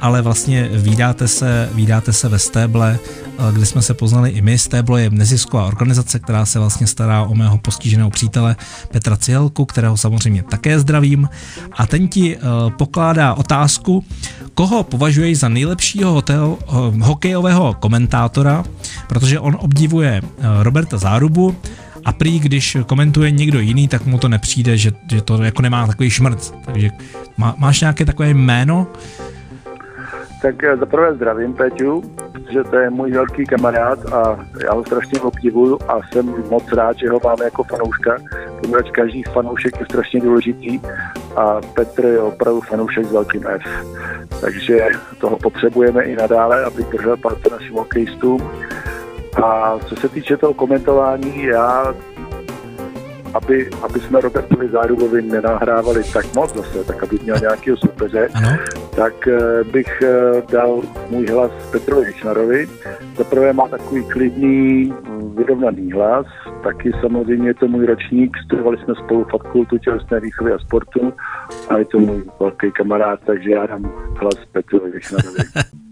ale 0.00 0.22
vlastně 0.22 0.68
vydáte 0.72 1.28
se, 1.28 1.68
vydáte 1.72 2.12
se 2.12 2.28
ve 2.28 2.38
Stéble, 2.38 2.98
eh, 2.98 3.52
kde 3.52 3.66
jsme 3.66 3.82
se 3.82 3.94
poznali 3.94 4.30
i 4.30 4.42
my. 4.42 4.58
Stéblo 4.58 4.96
je 4.96 5.10
nezisková 5.10 5.66
organizace, 5.66 6.18
která 6.18 6.46
se 6.46 6.58
vlastně 6.58 6.86
stará 6.86 7.22
o 7.22 7.34
mého 7.34 7.58
postiženého 7.58 8.10
přítele 8.10 8.56
Petra 8.90 9.16
Cielku, 9.16 9.64
kterého 9.64 9.96
samozřejmě 9.96 10.42
také 10.42 10.80
zdravím. 10.80 11.28
A 11.72 11.86
ten 11.86 12.08
ti 12.08 12.36
eh, 12.36 12.40
pokládá 12.78 13.34
otázku, 13.34 14.04
koho 14.54 14.82
považuješ 14.82 15.38
za 15.38 15.48
nejlepšího 15.48 16.12
hotel, 16.12 16.56
eh, 16.62 16.74
hokejového 17.04 17.74
komentátora, 17.74 18.64
protože 19.08 19.40
on 19.40 19.56
obdivuje 19.60 20.22
Roberta 20.62 20.98
Zárubu, 20.98 21.56
a 22.08 22.12
prý, 22.12 22.38
když 22.40 22.76
komentuje 22.86 23.30
někdo 23.30 23.60
jiný, 23.60 23.88
tak 23.88 24.06
mu 24.06 24.18
to 24.18 24.28
nepřijde, 24.28 24.76
že, 24.76 24.90
že 25.12 25.22
to 25.22 25.42
jako 25.42 25.62
nemá 25.62 25.86
takový 25.86 26.10
šmrc. 26.10 26.52
Takže 26.64 26.90
má, 27.36 27.54
máš 27.58 27.80
nějaké 27.80 28.04
takové 28.04 28.30
jméno? 28.30 28.86
Tak 30.42 30.64
eh, 30.64 30.76
zaprvé 30.76 31.14
zdravím 31.14 31.54
Peťu, 31.54 32.02
že 32.52 32.64
to 32.64 32.76
je 32.76 32.90
můj 32.90 33.12
velký 33.12 33.46
kamarád 33.46 34.12
a 34.12 34.46
já 34.64 34.72
ho 34.72 34.84
strašně 34.84 35.20
obdivuju 35.20 35.78
a 35.88 35.98
jsem 36.12 36.34
moc 36.50 36.72
rád, 36.72 36.98
že 36.98 37.10
ho 37.10 37.20
máme 37.24 37.44
jako 37.44 37.64
fanouška, 37.64 38.16
protože 38.60 38.90
každý 38.92 39.22
fanoušek 39.22 39.80
je 39.80 39.86
strašně 39.86 40.20
důležitý 40.20 40.80
a 41.36 41.60
Petr 41.74 42.04
je 42.04 42.20
opravdu 42.20 42.60
fanoušek 42.60 43.04
s 43.04 43.12
velkým 43.12 43.46
F. 43.46 43.62
Takže 44.40 44.86
toho 45.18 45.36
potřebujeme 45.36 46.02
i 46.02 46.16
nadále, 46.16 46.64
aby 46.64 46.84
držel 46.84 47.16
palce 47.16 47.50
našim 47.50 47.74
hokejistům 47.74 48.50
a 49.42 49.78
co 49.78 49.96
se 49.96 50.08
týče 50.08 50.36
toho 50.36 50.54
komentování, 50.54 51.42
já 51.42 51.94
aby, 53.34 53.70
aby 53.82 54.00
jsme 54.00 54.20
Robertovi 54.20 54.68
Zárubovi 54.68 55.22
nenahrávali 55.22 56.04
tak 56.12 56.34
moc 56.34 56.54
zase, 56.54 56.84
tak 56.84 57.02
aby 57.02 57.18
měl 57.22 57.36
nějakého 57.40 57.76
soupeře, 57.76 58.28
ano. 58.34 58.48
tak 58.96 59.28
eh, 59.28 59.64
bych 59.64 60.02
eh, 60.02 60.42
dal 60.52 60.82
můj 61.10 61.26
hlas 61.26 61.52
Petrovi 61.72 62.06
Hičnarovi. 62.06 62.68
Zaprvé 63.16 63.52
má 63.52 63.68
takový 63.68 64.04
klidný, 64.04 64.94
vyrovnaný 65.34 65.92
hlas, 65.92 66.26
taky 66.62 66.92
samozřejmě 67.00 67.48
je 67.48 67.54
to 67.54 67.68
můj 67.68 67.86
ročník, 67.86 68.36
studovali 68.44 68.78
jsme 68.78 68.94
spolu 68.94 69.24
fakultu 69.24 69.78
tělesné 69.78 70.20
výchovy 70.20 70.52
a 70.52 70.58
sportu 70.58 71.12
a 71.68 71.78
je 71.78 71.84
to 71.84 71.98
můj 71.98 72.22
velký 72.40 72.72
kamarád, 72.72 73.20
takže 73.26 73.50
já 73.50 73.66
dám 73.66 73.92
hlas 74.20 74.36
Petrovi 74.52 74.90
Hičnarovi. 74.94 75.38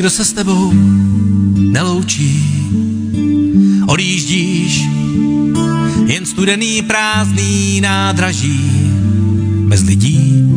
nikdo 0.00 0.10
se 0.10 0.24
s 0.24 0.32
tebou 0.32 0.72
neloučí. 1.54 2.44
Odjíždíš 3.86 4.82
jen 6.06 6.26
studený 6.26 6.82
prázdný 6.82 7.80
nádraží 7.80 8.60
bez 9.68 9.82
lidí. 9.82 10.49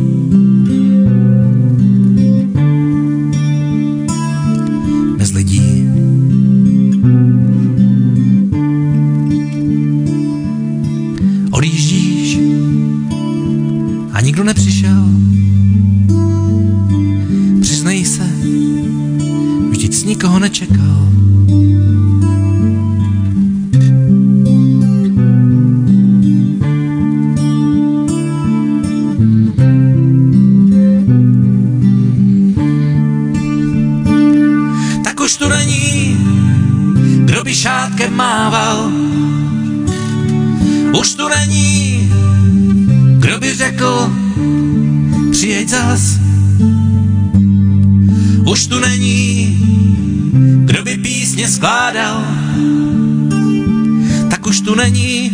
není. 54.74 55.30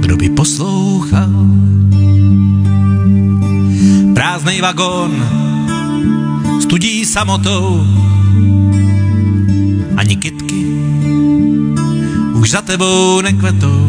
Kdo 0.00 0.16
by 0.16 0.28
poslouchal? 0.30 1.32
Prázdnej 4.14 4.60
vagón 4.60 5.12
studí 6.60 7.04
samotou 7.04 7.84
ani 9.96 10.16
kytky 10.16 10.62
už 12.34 12.50
za 12.50 12.62
tebou 12.62 13.20
nekvetou. 13.20 13.85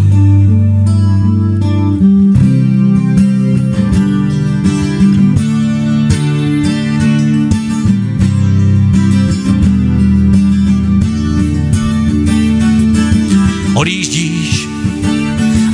Odjíždíš 13.77 14.65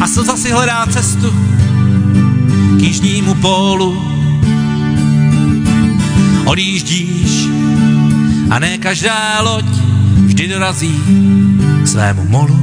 a 0.03 0.07
slza 0.07 0.35
si 0.35 0.51
hledá 0.51 0.85
cestu 0.91 1.31
k 2.77 2.81
jižnímu 2.83 3.33
pólu. 3.39 3.95
Odjíždíš 6.45 7.47
a 8.51 8.59
ne 8.59 8.77
každá 8.77 9.41
loď 9.41 9.65
vždy 10.27 10.47
dorazí 10.47 10.91
k 11.83 11.87
svému 11.87 12.27
molu. 12.27 12.62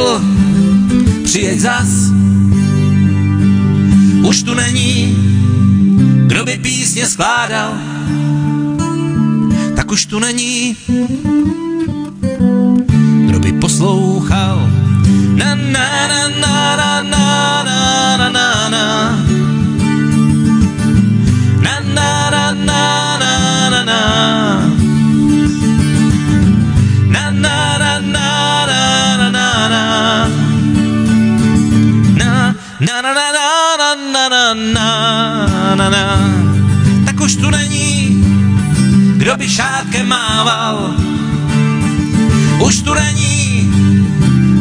Řekl, 0.00 0.24
přijeď 1.24 1.60
zas. 1.60 1.88
Už 4.28 4.42
tu 4.42 4.54
není, 4.54 5.16
kdo 6.26 6.44
by 6.44 6.56
písně 6.56 7.06
skládal, 7.06 7.72
tak 9.76 9.90
už 9.92 10.06
tu 10.06 10.18
není, 10.18 10.76
kdo 13.26 13.38
by 13.40 13.52
poslouchal. 13.52 14.70
Na 15.34 15.54
na 15.54 16.08
na 16.28 16.39
kdo 39.40 39.46
by 39.48 39.54
šátkem 39.56 40.08
mával. 40.08 40.94
Už 42.60 42.82
tu 42.82 42.94
není, 42.94 43.72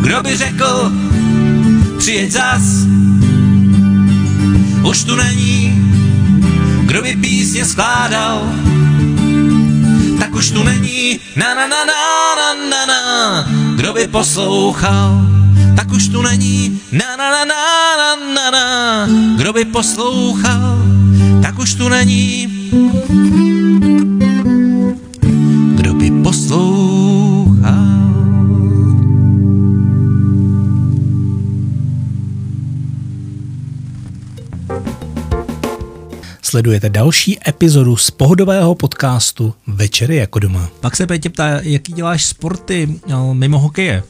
kdo 0.02 0.24
by 0.24 0.38
řekl, 0.38 0.92
přijeď 1.98 2.32
zas. 2.32 2.64
Už 4.90 5.04
tu 5.04 5.16
není, 5.16 5.84
kdo 6.86 7.02
by 7.02 7.16
písně 7.16 7.66
skládal. 7.66 8.54
Tak 10.20 10.36
už 10.36 10.52
tu 10.52 10.64
není, 10.64 11.20
na 11.36 11.56
na 11.56 11.68
na 11.68 11.84
na 11.86 12.00
na 12.40 12.70
na 12.70 12.86
na, 12.86 13.02
kdo 13.76 13.94
by 13.94 14.08
poslouchal 14.08 15.26
tak 15.76 15.92
už 15.92 16.08
tu 16.08 16.22
není 16.22 16.82
na 16.92 17.16
na 17.16 17.30
na 17.30 17.46
na 17.46 17.56
na 17.98 18.16
na 18.34 18.52
na 18.52 19.08
kdo 19.36 19.54
by 19.54 19.66
poslouchal, 19.66 20.80
tak 21.42 21.60
už 21.60 21.74
tu 21.74 21.90
není 21.90 22.48
Sledujete 36.50 36.90
další 36.90 37.40
epizodu 37.50 37.96
z 37.96 38.12
pohodového 38.12 38.76
podcastu 38.76 39.54
Večery 39.68 40.16
jako 40.16 40.40
doma. 40.40 40.70
Pak 40.82 40.96
se 40.96 41.08
Pétě 41.08 41.30
ptá, 41.30 41.48
jaký 41.64 41.94
děláš 41.94 42.26
sporty 42.26 42.88
no, 43.10 43.34
mimo 43.34 43.60
hokeje? 43.60 44.04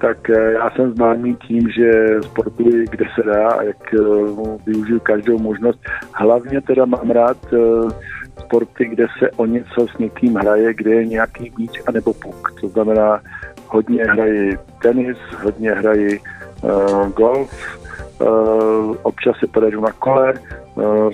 tak 0.00 0.30
eh, 0.30 0.52
já 0.52 0.70
jsem 0.70 0.92
známý 0.92 1.36
tím, 1.36 1.70
že 1.70 1.92
sportuji 2.22 2.86
kde 2.90 3.04
se 3.14 3.22
dá 3.22 3.48
a 3.48 3.62
jak 3.62 3.94
eh, 3.94 3.98
využiju 4.66 5.00
každou 5.00 5.38
možnost. 5.38 5.78
Hlavně 6.12 6.60
teda 6.60 6.84
mám 6.84 7.10
rád 7.10 7.38
eh, 7.52 7.58
sporty, 8.40 8.84
kde 8.84 9.06
se 9.18 9.30
o 9.30 9.46
něco 9.46 9.86
s 9.94 9.98
někým 9.98 10.34
hraje, 10.34 10.74
kde 10.74 10.90
je 10.90 11.06
nějaký 11.06 11.52
míč 11.58 11.80
anebo 11.86 12.14
puk. 12.14 12.54
To 12.60 12.68
znamená, 12.68 13.20
hodně 13.66 14.04
hrají 14.04 14.56
tenis, 14.82 15.18
hodně 15.42 15.70
hrají 15.70 16.18
uh, 16.62 17.08
golf, 17.08 17.78
uh, 18.20 18.96
občas 19.02 19.36
se 19.38 19.46
pojedu 19.46 19.80
na 19.80 19.92
kole, 19.92 20.34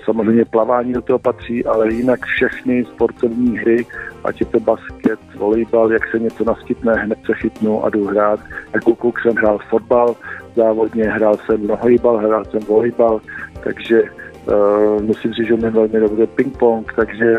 samozřejmě 0.04 0.44
plavání 0.44 0.92
do 0.92 1.02
toho 1.02 1.18
patří, 1.18 1.64
ale 1.64 1.92
jinak 1.92 2.24
všechny 2.24 2.84
sportovní 2.84 3.58
hry, 3.58 3.86
ať 4.24 4.40
je 4.40 4.46
to 4.46 4.60
basket, 4.60 5.18
volejbal, 5.36 5.92
jak 5.92 6.10
se 6.10 6.18
něco 6.18 6.44
naskytne, 6.44 6.94
hned 6.94 7.18
se 7.26 7.34
chytnu 7.34 7.84
a 7.84 7.90
jdu 7.90 8.06
hrát. 8.06 8.40
Jako 8.74 8.94
kluk 8.94 9.20
jsem 9.20 9.34
hrál 9.34 9.58
fotbal, 9.68 10.16
závodně 10.56 11.04
hrál 11.04 11.36
jsem 11.36 11.66
nohojbal, 11.66 12.16
hrál 12.18 12.44
jsem 12.44 12.60
volejbal, 12.60 13.20
takže 13.64 14.02
uh, 14.02 15.02
musím 15.02 15.32
říct, 15.32 15.46
že 15.46 15.56
mě 15.56 15.70
velmi 15.70 16.00
dobře 16.00 16.26
ping-pong, 16.26 16.84
takže 16.96 17.36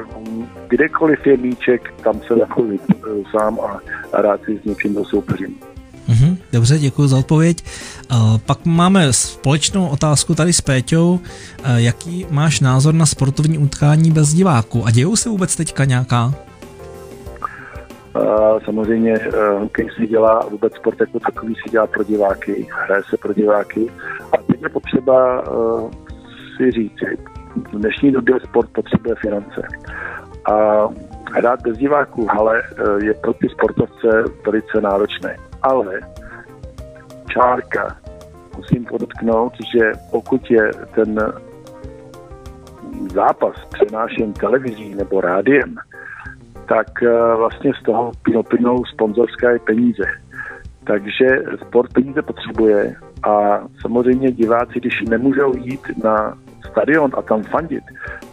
kdekoliv 0.67 1.27
je 1.27 1.37
míček, 1.37 1.93
tam 2.03 2.19
se 2.19 2.39
jako 2.39 2.61
uh, 2.61 2.77
sám 3.31 3.59
a, 3.59 3.79
a 4.13 4.21
rád 4.21 4.43
si 4.43 4.57
s 4.57 4.65
něčím 4.65 4.95
dosoupeřím. 4.95 5.68
Mhm, 6.09 6.37
dobře, 6.53 6.79
děkuji 6.79 7.07
za 7.07 7.17
odpověď. 7.17 7.63
Uh, 8.11 8.37
pak 8.45 8.65
máme 8.65 9.13
společnou 9.13 9.87
otázku 9.87 10.35
tady 10.35 10.53
s 10.53 10.61
Péťou. 10.61 11.11
Uh, 11.11 11.19
jaký 11.75 12.25
máš 12.29 12.59
názor 12.59 12.93
na 12.93 13.05
sportovní 13.05 13.57
utkání 13.57 14.11
bez 14.11 14.33
diváků? 14.33 14.85
A 14.85 14.91
dějou 14.91 15.15
se 15.15 15.29
vůbec 15.29 15.55
teďka 15.55 15.85
nějaká? 15.85 16.33
Uh, 18.15 18.59
samozřejmě 18.65 19.19
hokej 19.59 19.89
se 19.97 20.07
dělá, 20.07 20.39
vůbec 20.51 20.73
sport 20.73 20.99
jako 20.99 21.19
takový 21.19 21.55
se 21.55 21.71
dělá 21.71 21.87
pro 21.87 22.03
diváky, 22.03 22.67
hraje 22.85 23.01
se 23.09 23.17
pro 23.17 23.33
diváky. 23.33 23.87
A 24.31 24.37
teď 24.37 24.61
je 24.61 24.69
potřeba 24.69 25.49
uh, 25.51 25.91
si 26.57 26.71
říct, 26.71 26.99
v 27.73 27.77
dnešní 27.77 28.11
době 28.11 28.35
sport 28.49 28.69
potřebuje 28.69 29.15
finance. 29.15 29.67
A 30.51 30.53
hrát 31.33 31.61
bez 31.61 31.77
diváků 31.77 32.27
ale 32.31 32.61
je 33.03 33.13
pro 33.13 33.33
ty 33.33 33.49
sportovce 33.49 34.23
velice 34.45 34.81
náročné. 34.81 35.48
Ale 35.61 35.99
čárka, 37.29 37.97
musím 38.57 38.85
podotknout, 38.85 39.53
že 39.73 39.91
pokud 40.11 40.51
je 40.51 40.71
ten 40.95 41.33
zápas 43.13 43.55
přenášen 43.73 44.33
televizí 44.33 44.95
nebo 44.95 45.21
rádiem, 45.21 45.75
tak 46.67 47.03
eh, 47.03 47.35
vlastně 47.35 47.71
z 47.81 47.83
toho 47.83 48.11
plynou 48.49 48.85
sponzorské 48.85 49.59
peníze. 49.59 50.03
Takže 50.83 51.25
sport 51.67 51.93
peníze 51.93 52.21
potřebuje 52.21 52.95
a 53.23 53.59
samozřejmě 53.81 54.31
diváci, 54.31 54.79
když 54.79 55.01
nemůžou 55.01 55.57
jít 55.57 56.03
na 56.03 56.37
stadion 56.71 57.11
a 57.17 57.21
tam 57.21 57.43
fandit, 57.43 57.83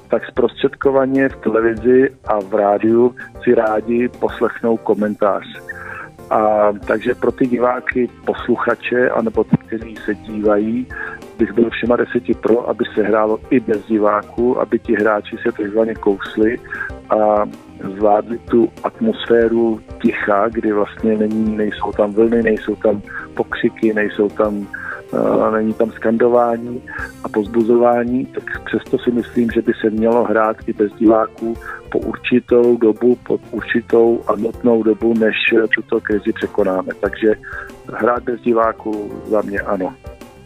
tak 0.09 0.27
zprostředkovaně 0.27 1.29
v 1.29 1.37
televizi 1.37 2.11
a 2.25 2.41
v 2.41 2.55
rádiu 2.55 3.15
si 3.43 3.55
rádi 3.55 4.09
poslechnou 4.09 4.77
komentář. 4.77 5.45
A 6.31 6.73
takže 6.87 7.15
pro 7.15 7.33
ty 7.33 7.47
diváky, 7.47 8.09
posluchače, 8.25 9.11
anebo 9.11 9.45
ty, 9.45 9.57
kteří 9.57 9.97
se 10.05 10.15
dívají, 10.15 10.87
bych 11.39 11.53
byl 11.53 11.71
všema 11.71 11.97
deseti 11.97 12.35
pro, 12.35 12.69
aby 12.69 12.85
se 12.95 13.03
hrálo 13.03 13.39
i 13.51 13.61
bez 13.61 13.87
diváků, 13.87 14.61
aby 14.61 14.79
ti 14.79 14.95
hráči 14.95 15.37
se 15.43 15.53
takzvaně 15.53 15.95
kousli 15.95 16.59
a 17.11 17.45
zvládli 17.95 18.39
tu 18.39 18.69
atmosféru 18.85 19.81
ticha, 20.03 20.49
kdy 20.49 20.73
vlastně 20.73 21.17
není, 21.17 21.57
nejsou 21.57 21.93
tam 21.93 22.13
vlny, 22.13 22.43
nejsou 22.43 22.77
tam 22.77 23.03
pokřiky, 23.35 23.95
nejsou 23.95 24.29
tam 24.29 24.67
není 25.51 25.75
tam 25.75 25.91
skandování 25.91 26.83
a 27.25 27.29
pozbuzování, 27.29 28.27
tak 28.27 28.65
přesto 28.65 28.99
si 28.99 29.11
myslím, 29.11 29.51
že 29.51 29.63
by 29.63 29.73
se 29.81 29.91
mělo 29.91 30.25
hrát 30.25 30.57
i 30.67 30.73
bez 30.73 30.93
diváků 30.93 31.57
po 31.93 31.99
určitou 31.99 32.77
dobu, 32.77 33.19
po 33.27 33.39
určitou 33.51 34.21
a 34.27 34.37
nutnou 34.37 34.83
dobu, 34.83 35.15
než 35.15 35.37
tuto 35.75 36.01
krizi 36.01 36.33
překonáme. 36.33 36.89
Takže 37.01 37.35
hrát 37.93 38.23
bez 38.23 38.41
diváků 38.41 39.13
za 39.27 39.43
mě 39.43 39.61
ano. 39.61 39.95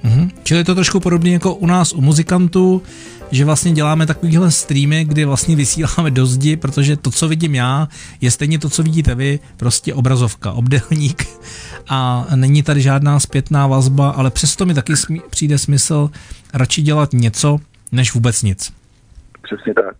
Mhm. 0.03 0.31
Čili 0.43 0.61
je 0.61 0.65
to 0.65 0.75
trošku 0.75 1.01
podobně 1.01 1.33
jako 1.33 1.55
u 1.55 1.67
nás 1.67 1.93
u 1.93 2.01
muzikantů, 2.01 2.83
že 3.31 3.45
vlastně 3.45 3.73
děláme 3.73 4.07
takovýhle 4.07 4.51
streamy, 4.51 5.05
kdy 5.05 5.25
vlastně 5.25 5.57
vysíláme 5.57 6.11
do 6.11 6.27
zdi, 6.27 6.57
protože 6.57 6.97
to, 6.97 7.11
co 7.11 7.29
vidím 7.29 7.55
já, 7.55 7.89
je 8.21 8.31
stejně 8.31 8.59
to, 8.59 8.71
co 8.71 8.83
vidíte 8.83 9.15
vy, 9.15 9.39
prostě 9.57 9.95
obrazovka, 9.95 10.53
obdelník 10.53 11.29
a 11.89 12.27
není 12.35 12.63
tady 12.63 12.83
žádná 12.83 13.21
zpětná 13.21 13.67
vazba, 13.67 14.11
ale 14.11 14.31
přesto 14.31 14.67
mi 14.67 14.75
taky 14.75 14.97
smí, 14.97 15.21
přijde 15.31 15.59
smysl 15.59 16.11
radši 16.55 16.83
dělat 16.83 17.13
něco, 17.13 17.59
než 17.93 18.15
vůbec 18.15 18.43
nic. 18.43 18.73
Přesně 19.43 19.75
tak. 19.75 19.97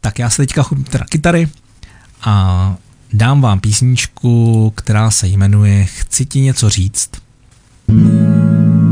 Tak 0.00 0.18
já 0.18 0.30
se 0.30 0.42
teďka 0.42 0.62
chopím 0.62 0.84
teda 0.84 1.04
kytary 1.04 1.48
a 2.22 2.76
dám 3.12 3.40
vám 3.40 3.60
písničku, 3.60 4.72
která 4.76 5.10
se 5.10 5.26
jmenuje 5.26 5.84
Chci 5.84 6.26
ti 6.26 6.40
něco 6.40 6.70
říct. 6.70 7.10
Chci 7.86 8.89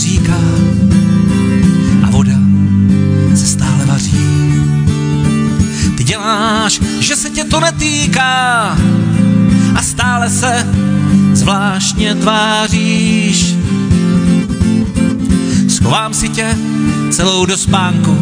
neříká, 0.00 0.40
a 2.02 2.10
voda 2.10 2.38
se 3.34 3.46
stále 3.46 3.86
vaří. 3.86 4.16
Ty 5.96 6.04
děláš, 6.04 6.80
že 7.00 7.16
se 7.16 7.30
tě 7.30 7.44
to 7.44 7.60
netýká, 7.60 8.78
a 9.74 9.82
stále 9.82 10.30
se 10.30 10.66
zvláštně 11.32 12.14
tváříš. 12.14 13.54
Schovám 15.68 16.14
si 16.14 16.28
tě 16.28 16.56
celou 17.10 17.46
do 17.46 17.56
spánku, 17.56 18.18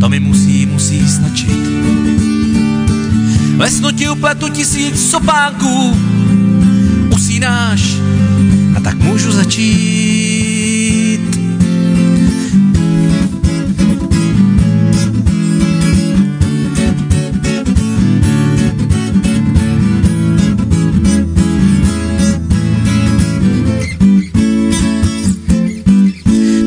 to 0.00 0.08
mi 0.08 0.20
musí, 0.20 0.66
musí 0.66 1.08
stačit. 1.08 1.64
Ve 3.56 3.70
snu 3.70 3.90
ti 3.90 4.08
upletu 4.08 4.48
tisíc 4.48 5.10
sopánků, 5.10 5.96
usínáš 7.10 8.13
a 8.76 8.80
tak 8.80 8.94
můžu 8.94 9.32
začít. 9.32 11.20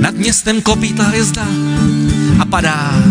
Nad 0.02 0.16
městem 0.16 0.62
klopítá 0.62 1.04
hvězda 1.04 1.46
a 2.40 2.46
padá. 2.46 3.04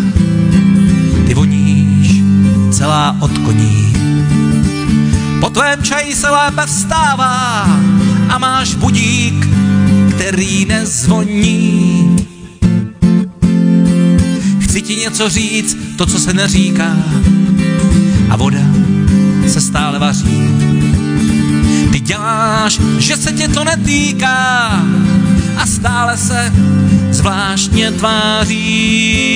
Ty 1.26 1.34
voníš 1.34 2.22
celá 2.70 3.16
od 3.20 3.38
koní. 3.38 3.92
Po 5.40 5.50
tvém 5.50 5.82
čaji 5.82 6.14
se 6.14 6.30
lépe 6.30 6.66
vstává 6.66 7.66
máš 8.46 8.74
budík, 8.74 9.46
který 10.10 10.64
nezvoní. 10.64 12.16
Chci 14.60 14.82
ti 14.82 14.96
něco 14.96 15.28
říct, 15.28 15.76
to, 15.96 16.06
co 16.06 16.18
se 16.18 16.34
neříká 16.34 16.96
a 18.30 18.36
voda 18.36 18.58
se 19.48 19.60
stále 19.60 19.98
vaří. 19.98 20.48
Ty 21.92 22.00
děláš, 22.00 22.80
že 22.98 23.16
se 23.16 23.32
tě 23.32 23.48
to 23.48 23.64
netýká 23.64 24.70
a 25.56 25.66
stále 25.66 26.16
se 26.16 26.52
zvláštně 27.10 27.90
tváříš. 27.90 29.26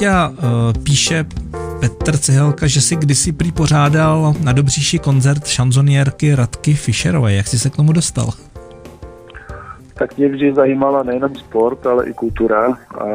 Peťa 0.00 0.28
uh, 0.28 0.36
píše 0.82 1.24
Petr 1.80 2.16
Cihelka, 2.16 2.66
že 2.66 2.80
si 2.80 2.96
kdysi 2.96 3.32
prý 3.32 3.52
pořádal 3.52 4.34
na 4.44 4.52
Dobříši 4.52 4.98
koncert 4.98 5.46
šanzoniérky 5.46 6.34
Radky 6.34 6.74
Fischerové. 6.74 7.32
Jak 7.32 7.46
jsi 7.46 7.58
se 7.58 7.70
k 7.70 7.76
tomu 7.76 7.92
dostal? 7.92 8.30
Tak 9.94 10.16
mě 10.16 10.28
vždy 10.28 10.54
zajímala 10.54 11.02
nejenom 11.02 11.36
sport, 11.36 11.86
ale 11.86 12.08
i 12.08 12.12
kultura 12.12 12.78
a 12.98 13.08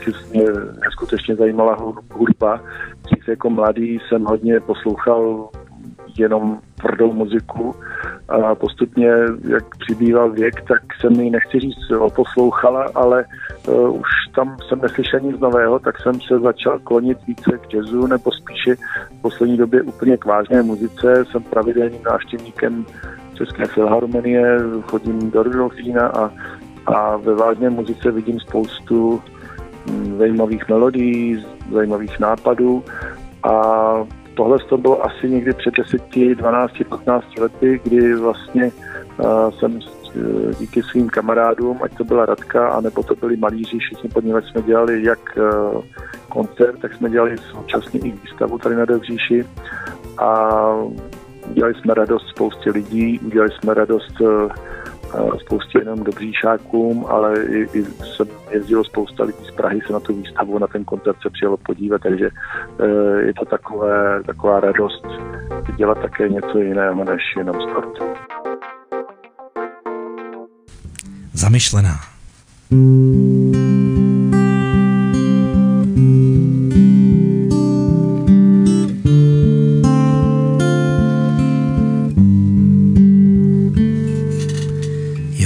vždycky 0.00 0.38
mě 0.38 0.44
neskutečně 0.84 1.36
zajímala 1.36 1.78
hudba. 2.12 2.60
Když 3.08 3.28
jako 3.28 3.50
mladý 3.50 3.98
jsem 4.08 4.24
hodně 4.24 4.60
poslouchal 4.60 5.48
jenom 6.18 6.58
tvrdou 6.80 7.12
muziku 7.12 7.74
a 8.28 8.54
postupně, 8.54 9.10
jak 9.48 9.76
přibýval 9.76 10.30
věk, 10.30 10.62
tak 10.68 10.82
jsem 11.00 11.12
ji 11.12 11.30
nechci 11.30 11.60
říct 11.60 11.90
oposlouchala, 11.98 12.86
ale 12.94 13.24
uh, 13.68 14.00
už 14.00 14.08
tam 14.34 14.56
jsem 14.68 14.80
neslyšel 14.80 15.20
nic 15.20 15.40
nového, 15.40 15.78
tak 15.78 16.00
jsem 16.00 16.20
se 16.20 16.38
začal 16.38 16.78
klonit 16.78 17.18
více 17.26 17.58
k 17.58 17.74
jazzu, 17.74 18.06
nebo 18.06 18.32
spíše 18.32 18.74
v 19.18 19.22
poslední 19.22 19.56
době 19.56 19.82
úplně 19.82 20.16
k 20.16 20.24
vážné 20.24 20.62
muzice. 20.62 21.24
Jsem 21.30 21.42
pravidelným 21.42 22.02
návštěvníkem 22.02 22.86
České 23.34 23.66
filharmonie, 23.66 24.58
chodím 24.90 25.30
do 25.30 25.42
Rudolfína 25.42 26.06
a, 26.06 26.30
a 26.86 27.16
ve 27.16 27.34
vážné 27.34 27.70
muzice 27.70 28.10
vidím 28.10 28.40
spoustu 28.40 29.22
hm, 29.90 30.18
zajímavých 30.18 30.68
melodií, 30.68 31.44
zajímavých 31.72 32.20
nápadů 32.20 32.84
a 33.42 33.52
tohle 34.34 34.58
to 34.58 34.78
bylo 34.78 35.04
asi 35.04 35.30
někdy 35.30 35.52
před 35.52 35.74
10, 35.78 36.34
12, 36.34 36.72
15 36.88 37.38
lety, 37.38 37.80
kdy 37.84 38.14
vlastně 38.14 38.72
uh, 39.18 39.50
jsem 39.50 39.80
díky 40.58 40.82
svým 40.82 41.08
kamarádům, 41.08 41.78
ať 41.82 41.96
to 41.96 42.04
byla 42.04 42.26
Radka, 42.26 42.68
anebo 42.68 43.02
to 43.02 43.14
byli 43.14 43.36
malíři, 43.36 43.78
všichni 43.78 44.08
pod 44.08 44.24
nimi 44.24 44.40
jsme 44.42 44.62
dělali 44.62 45.04
jak 45.04 45.38
uh, 45.38 45.82
koncert, 46.28 46.80
tak 46.80 46.94
jsme 46.94 47.10
dělali 47.10 47.36
současně 47.38 48.00
i 48.00 48.10
výstavu 48.10 48.58
tady 48.58 48.76
na 48.76 48.84
Dobříši 48.84 49.44
a 50.18 50.60
udělali 51.50 51.74
jsme 51.74 51.94
radost 51.94 52.28
spoustě 52.28 52.70
lidí, 52.70 53.20
udělali 53.20 53.50
jsme 53.50 53.74
radost 53.74 54.20
spoustě 55.38 55.78
jenom 55.78 56.04
dobříšákům, 56.04 57.06
ale 57.08 57.44
i, 57.44 57.68
i 57.78 57.84
se 57.84 58.24
jezdilo 58.50 58.84
spousta 58.84 59.24
lidí 59.24 59.44
z 59.44 59.50
Prahy 59.50 59.80
se 59.86 59.92
na 59.92 60.00
tu 60.00 60.14
výstavu, 60.14 60.58
na 60.58 60.66
ten 60.66 60.84
koncert 60.84 61.16
se 61.22 61.30
přijelo 61.30 61.56
podívat, 61.56 62.00
takže 62.02 62.30
je 63.18 63.34
to 63.34 63.44
takové, 63.44 64.22
taková 64.26 64.60
radost 64.60 65.06
dělat 65.76 65.98
také 66.02 66.28
něco 66.28 66.58
jiného 66.58 67.04
než 67.04 67.22
jenom 67.36 67.56
sport. 67.60 67.98
Zamyšlená. 71.32 71.94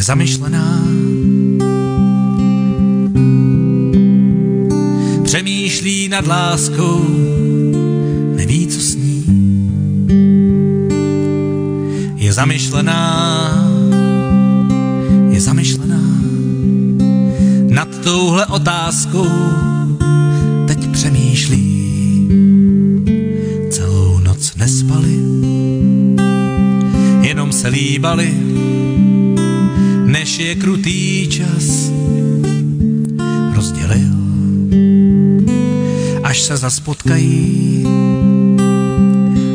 Zamyšlená. 0.08 0.82
Přemýšlí 5.22 6.08
nad 6.08 6.26
láskou, 6.26 7.04
neví, 8.36 8.66
co 8.66 8.80
s 8.80 8.94
ní. 8.94 9.24
Je 12.16 12.32
zamyšlená, 12.32 13.00
je 15.28 15.40
zamyšlená 15.40 16.00
nad 17.70 17.88
touhle 18.04 18.46
otázkou. 18.46 19.28
Teď 20.66 20.88
přemýšlí, 20.88 21.64
celou 23.70 24.20
noc 24.20 24.56
nespali, 24.56 25.18
jenom 27.20 27.52
se 27.52 27.68
líbali, 27.68 28.47
než 30.28 30.38
je 30.38 30.54
krutý 30.54 31.28
čas 31.28 31.92
rozdělil. 33.54 34.14
Až 36.22 36.40
se 36.40 36.56
zas 36.56 36.80
potkají, 36.80 37.84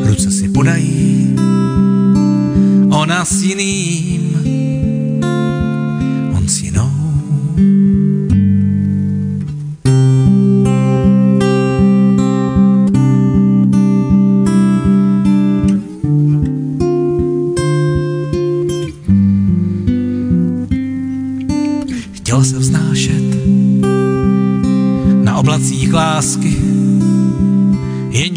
ruce 0.04 0.30
si 0.30 0.48
podají, 0.48 1.36
ona 2.90 3.24
s 3.24 3.42
jiným, 3.42 4.23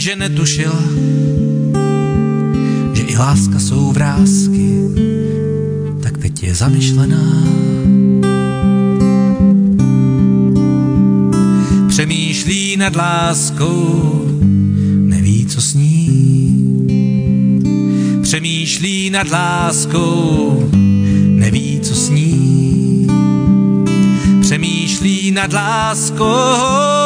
jenže 0.07 0.29
netušila, 0.29 0.83
že 2.93 3.03
i 3.03 3.17
láska 3.17 3.59
jsou 3.59 3.91
vrázky, 3.91 4.79
tak 6.03 6.17
teď 6.17 6.43
je 6.43 6.55
zamyšlená. 6.55 7.43
Přemýšlí 11.87 12.77
nad 12.77 12.95
láskou, 12.95 14.25
neví, 14.97 15.45
co 15.45 15.61
s 15.61 15.73
ní. 15.73 16.07
Přemýšlí 18.21 19.09
nad 19.09 19.29
láskou, 19.31 20.69
neví, 21.27 21.79
co 21.83 21.95
s 21.95 22.09
ní. 22.09 23.07
Přemýšlí 24.41 25.31
nad 25.31 25.53
láskou, 25.53 26.96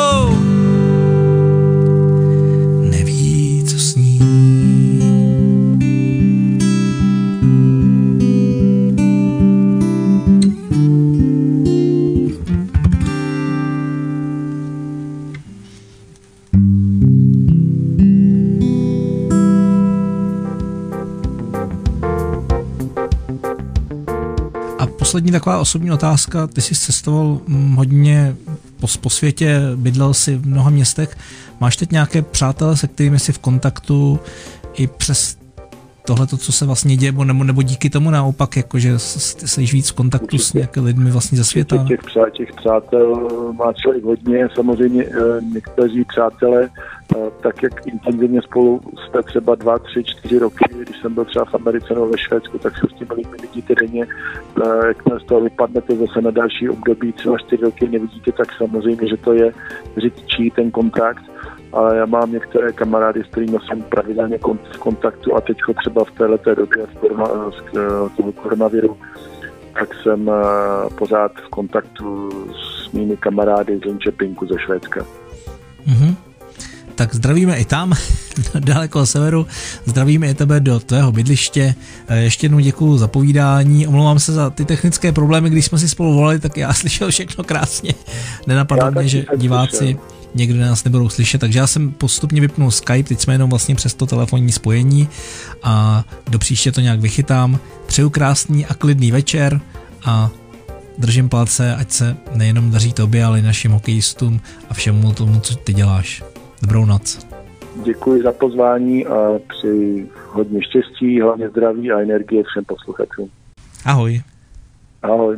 poslední 25.12 25.32
taková 25.32 25.60
osobní 25.60 25.91
otázka. 25.91 26.47
Ty 26.47 26.62
jsi 26.62 26.76
cestoval 26.76 27.39
mm, 27.47 27.76
hodně 27.76 28.36
po, 28.80 28.88
po 29.02 29.10
světě, 29.10 29.62
bydlel 29.76 30.13
si 30.13 30.38
v 30.38 30.47
mnoha 30.47 30.69
městech. 30.69 31.17
Máš 31.60 31.78
teď 31.78 31.91
nějaké 31.91 32.21
přátelé, 32.21 32.78
se 32.78 32.88
kterými 32.88 33.19
jsi 33.19 33.32
v 33.34 33.39
kontaktu 33.39 34.19
i 34.74 34.88
přes 34.88 35.38
tohle, 36.12 36.28
co 36.28 36.52
se 36.52 36.65
vlastně 36.65 36.95
děje, 36.95 37.12
nebo, 37.12 37.43
nebo 37.43 37.62
díky 37.62 37.89
tomu 37.89 38.10
naopak, 38.10 38.58
jakože 38.58 39.00
jsi 39.00 39.62
víc 39.62 39.89
v 39.89 39.95
kontaktu 39.95 40.26
Určitě. 40.26 40.43
s 40.43 40.54
nějakými 40.54 40.88
lidmi 40.88 41.12
vlastně 41.12 41.38
ze 41.38 41.43
světa? 41.43 41.86
Těch, 41.88 42.04
přá, 42.04 42.30
těch 42.30 42.54
přátel 42.54 43.28
má 43.52 43.74
člověk 43.74 44.04
hodně, 44.04 44.47
samozřejmě 44.56 45.04
eh, 45.06 45.41
někteří 45.54 46.04
přátelé, 46.06 46.69
eh, 47.15 47.17
tak 47.43 47.63
jak 47.63 47.88
intenzivně 47.88 48.41
spolu 48.41 48.82
jste 49.08 49.24
třeba 49.24 49.56
dva, 49.56 49.80
tři, 49.80 50.04
čtyři 50.04 50.39
roky, 50.39 50.65
když 50.84 50.97
jsem 51.02 51.13
byl 51.13 51.26
třeba 51.26 51.45
v 51.45 51.56
Americe 51.56 51.93
nebo 51.93 52.10
ve 52.10 52.17
Švédsku, 52.17 52.58
tak 52.58 52.74
se 52.78 52.88
s 52.95 53.00
těmi 53.00 53.13
lidmi 53.15 53.38
vidíte 53.41 53.76
denně, 53.76 54.08
eh, 54.63 54.88
jakmile 54.88 55.19
z 55.19 55.24
toho 55.24 55.41
vypadnete 55.41 55.95
zase 55.95 56.21
na 56.21 56.32
další 56.32 56.69
období, 56.69 57.12
třeba 57.13 57.38
čtyři 57.38 57.63
roky 57.63 57.89
nevidíte, 57.89 58.32
tak 58.32 58.47
samozřejmě, 58.58 59.08
že 59.08 59.17
to 59.17 59.34
je 59.34 59.54
řidičí 59.97 60.52
ten 60.52 60.71
kontakt 60.71 61.24
ale 61.73 61.97
já 61.97 62.05
mám 62.05 62.31
některé 62.31 62.71
kamarády, 62.71 63.23
s 63.23 63.27
kterými 63.27 63.57
jsem 63.67 63.81
pravidelně 63.81 64.38
v 64.38 64.77
kontaktu 64.77 65.36
a 65.36 65.41
teď 65.41 65.57
třeba 65.77 66.03
v 66.03 66.12
této 66.12 66.55
době 66.55 66.88
z, 66.93 66.97
korona, 66.97 67.51
z 67.51 68.17
toho 68.17 68.31
koronaviru, 68.31 68.97
tak 69.73 69.93
jsem 69.93 70.31
pořád 70.97 71.31
v 71.31 71.49
kontaktu 71.49 72.29
s 72.51 72.91
mými 72.91 73.17
kamarády 73.17 73.79
z 73.79 73.86
Linköpingu 73.86 74.47
ze 74.47 74.60
Švédska. 74.60 75.05
Mm-hmm. 75.88 76.31
Tak 76.95 77.15
zdravíme 77.15 77.58
i 77.58 77.65
tam, 77.65 77.93
daleko 78.60 79.06
severu. 79.06 79.47
Zdravíme 79.86 80.30
i 80.30 80.34
tebe 80.34 80.60
do 80.60 80.80
tvého 80.80 81.12
bydliště. 81.12 81.75
Ještě 82.10 82.45
jednou 82.45 82.60
děkuji 82.60 82.97
za 82.97 83.08
povídání. 83.08 83.88
Omlouvám 83.88 84.19
se 84.19 84.34
za 84.34 84.49
ty 84.49 84.65
technické 84.65 85.12
problémy, 85.12 85.49
když 85.49 85.65
jsme 85.65 85.80
si 85.80 85.89
spolu 85.89 86.13
volali, 86.13 86.39
tak 86.39 86.58
já 86.58 86.73
slyšel 86.82 87.12
všechno 87.12 87.43
krásně. 87.43 87.93
Nenapadlo 88.47 88.91
mě, 88.91 89.08
že 89.08 89.25
diváci 89.38 89.77
slyšel 89.77 90.21
někdy 90.36 90.60
nás 90.60 90.84
nebudou 90.84 91.10
slyšet, 91.10 91.38
takže 91.38 91.60
já 91.60 91.67
jsem 91.67 91.91
postupně 91.91 92.41
vypnul 92.41 92.71
Skype, 92.71 93.10
teď 93.10 93.19
jsme 93.19 93.34
jenom 93.34 93.49
vlastně 93.49 93.75
přes 93.75 93.93
to 93.93 94.06
telefonní 94.06 94.51
spojení 94.51 95.10
a 95.63 96.06
do 96.30 96.39
příště 96.39 96.71
to 96.71 96.82
nějak 96.82 96.99
vychytám. 96.99 97.60
Přeju 97.86 98.10
krásný 98.10 98.65
a 98.65 98.73
klidný 98.73 99.12
večer 99.12 99.62
a 100.06 100.30
držím 100.97 101.30
palce, 101.30 101.75
ať 101.75 101.91
se 101.91 102.17
nejenom 102.34 102.71
daří 102.71 102.93
tobě, 102.93 103.25
ale 103.25 103.39
i 103.39 103.41
našim 103.41 103.71
hokejistům 103.71 104.41
a 104.69 104.73
všemu 104.73 105.13
tomu, 105.13 105.39
co 105.39 105.56
ty 105.56 105.73
děláš. 105.73 106.23
Dobrou 106.62 106.86
noc. 106.86 107.28
Děkuji 107.84 108.24
za 108.24 108.32
pozvání 108.32 109.06
a 109.06 109.39
přeji 109.47 110.10
hodně 110.32 110.60
štěstí, 110.63 111.21
hlavně 111.21 111.50
zdraví 111.50 111.91
a 111.91 112.00
energie 112.00 112.43
všem 112.43 112.65
posluchačům. 112.65 113.30
Ahoj. 113.86 114.21
Ahoj. 115.02 115.38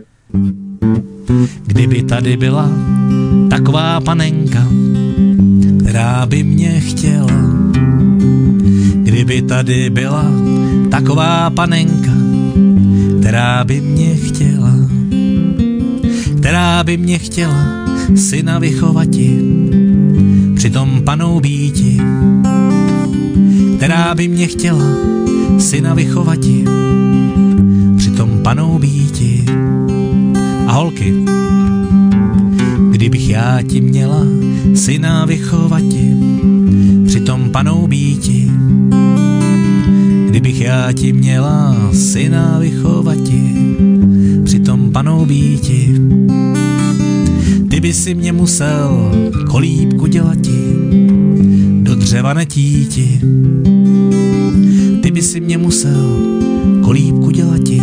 Kdyby 1.66 2.04
tady 2.04 2.38
byla 2.38 2.70
taková 3.50 4.02
panenka, 4.02 4.68
která 5.80 6.26
by 6.26 6.44
mě 6.44 6.80
chtěla. 6.80 7.44
Kdyby 8.96 9.42
tady 9.42 9.90
byla 9.90 10.26
taková 10.92 11.50
panenka, 11.50 12.12
která 13.20 13.64
by 13.64 13.82
mě 13.82 14.16
chtěla, 14.16 14.74
která 16.38 16.84
by 16.84 16.98
mě 16.98 17.18
chtěla 17.18 17.66
syna 18.16 18.60
vychovati, 18.60 19.40
přitom 20.74 21.02
panou 21.04 21.40
býti, 21.40 21.98
která 23.78 24.16
by 24.16 24.28
mě 24.28 24.48
chtěla 24.48 24.86
syna 25.60 25.94
vychovati, 25.94 26.66
přitom 27.98 28.40
panou 28.44 28.80
býti. 28.80 29.46
A 30.68 30.72
holky, 30.72 31.14
kdybych 32.90 33.30
já 33.30 33.62
ti 33.62 33.82
měla 33.82 34.26
syna 34.76 35.26
vychovati, 35.26 36.18
přitom 37.06 37.50
panou 37.50 37.88
býti. 37.88 38.52
Kdybych 40.28 40.62
já 40.62 40.92
ti 40.92 41.14
měla 41.14 41.76
syna 41.92 42.58
vychovati, 42.60 43.56
přitom 44.44 44.92
panou 44.92 45.26
býti. 45.26 45.96
By 47.84 47.94
si 47.94 48.16
mě 48.16 48.32
musel 48.32 49.12
kolíbku 49.52 50.08
dělati, 50.08 50.76
do 51.82 51.96
dřeva 51.96 52.34
netíti. 52.34 53.20
Ty 55.02 55.12
by 55.12 55.22
si 55.22 55.40
mě 55.40 55.58
musel 55.58 56.18
kolíbku 56.84 57.32
dělati, 57.32 57.82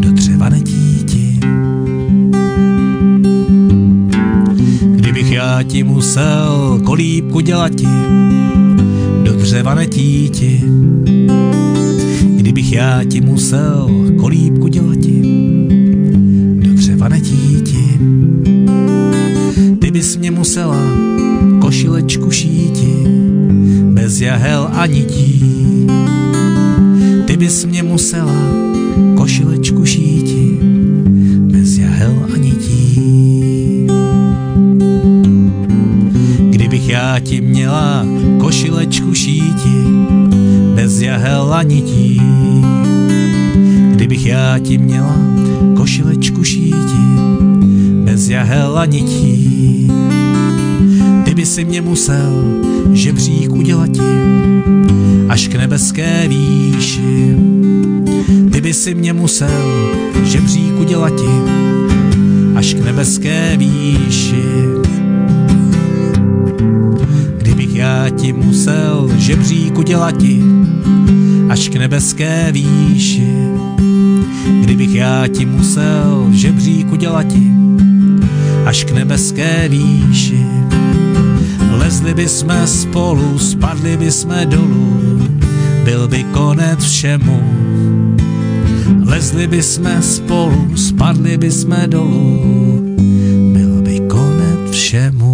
do 0.00 0.12
dřeva 0.12 0.48
netíti. 0.48 1.40
Kdybych 4.96 5.32
já 5.32 5.62
ti 5.62 5.82
musel 5.82 6.80
kolíbku 6.84 7.40
dělati, 7.40 7.88
do 9.24 9.32
dřeva 9.32 9.74
netíti. 9.74 10.62
Kdybych 12.36 12.72
já 12.72 13.04
ti 13.04 13.20
musel 13.20 13.90
kolíbku 14.20 14.68
dělati, 14.68 15.22
do 16.62 16.74
dřeva 16.74 17.08
netíti. 17.08 17.51
Bys 20.02 20.16
mě 20.16 20.30
musela 20.30 20.78
košilečku 21.60 22.30
šíti, 22.30 23.06
bez 23.92 24.20
jahel 24.20 24.68
a 24.72 24.86
nití. 24.86 25.86
Ty 27.26 27.36
bys 27.36 27.64
mě 27.64 27.82
musela 27.82 28.34
košilečku 29.16 29.84
šíti, 29.84 30.58
bez 31.52 31.78
jahel 31.78 32.26
a 32.34 32.36
nití. 32.36 33.00
Kdybych 36.50 36.88
já 36.88 37.18
ti 37.18 37.40
měla 37.40 38.06
košilečku 38.40 39.14
šíti, 39.14 39.84
bez 40.74 41.00
jahel 41.00 41.54
a 41.54 41.62
nití. 41.62 42.20
Kdybych 43.92 44.26
já 44.26 44.58
ti 44.58 44.78
měla 44.78 45.16
košilečku 45.76 46.44
šíti, 46.44 46.61
jahel 48.32 48.78
a. 48.78 48.86
Ty 51.24 51.34
by 51.34 51.46
si 51.46 51.64
mě 51.64 51.82
musel 51.82 52.44
žebřík 52.92 53.52
udělati, 53.52 54.00
až 55.28 55.48
k 55.48 55.54
nebeské 55.54 56.28
výši. 56.28 57.36
Ty 58.52 58.60
by 58.60 58.74
si 58.74 58.94
mě 58.94 59.12
musel 59.12 59.90
žebřík 60.24 60.80
udělati, 60.80 61.32
až 62.54 62.74
k 62.74 62.84
nebeské 62.84 63.56
výši. 63.56 64.44
Kdybych 67.38 67.74
já 67.74 68.08
ti 68.08 68.32
musel 68.32 69.10
žebřík 69.16 69.78
udělati, 69.78 70.42
až 71.48 71.68
k 71.68 71.76
nebeské 71.76 72.52
výši. 72.52 73.32
Kdybych 74.60 74.94
já 74.94 75.28
ti 75.28 75.46
musel 75.46 76.28
žebřík 76.32 76.92
udělati, 76.92 77.61
až 78.66 78.84
k 78.84 78.90
nebeské 78.90 79.68
výši. 79.68 80.46
Lezli 81.70 82.14
by 82.14 82.28
jsme 82.28 82.66
spolu, 82.66 83.38
spadli 83.38 83.96
by 83.96 84.10
jsme 84.10 84.46
dolů, 84.46 85.28
byl 85.84 86.08
by 86.08 86.24
konec 86.24 86.84
všemu. 86.84 87.42
Vlezli 89.04 89.46
by 89.46 89.62
jsme 89.62 90.02
spolu, 90.02 90.76
spadli 90.76 91.36
by 91.36 91.50
jsme 91.50 91.86
dolů, 91.86 92.40
byl 93.52 93.82
by 93.82 94.00
konec 94.00 94.70
všemu. 94.70 95.31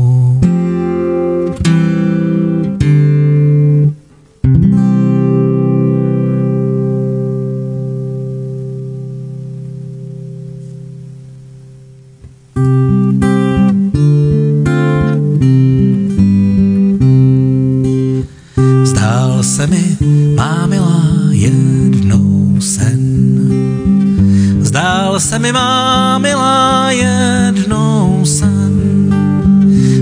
Mi, 25.38 25.52
má 25.52 26.18
milá, 26.18 26.90
jednou 26.90 28.20
sen. 28.24 29.14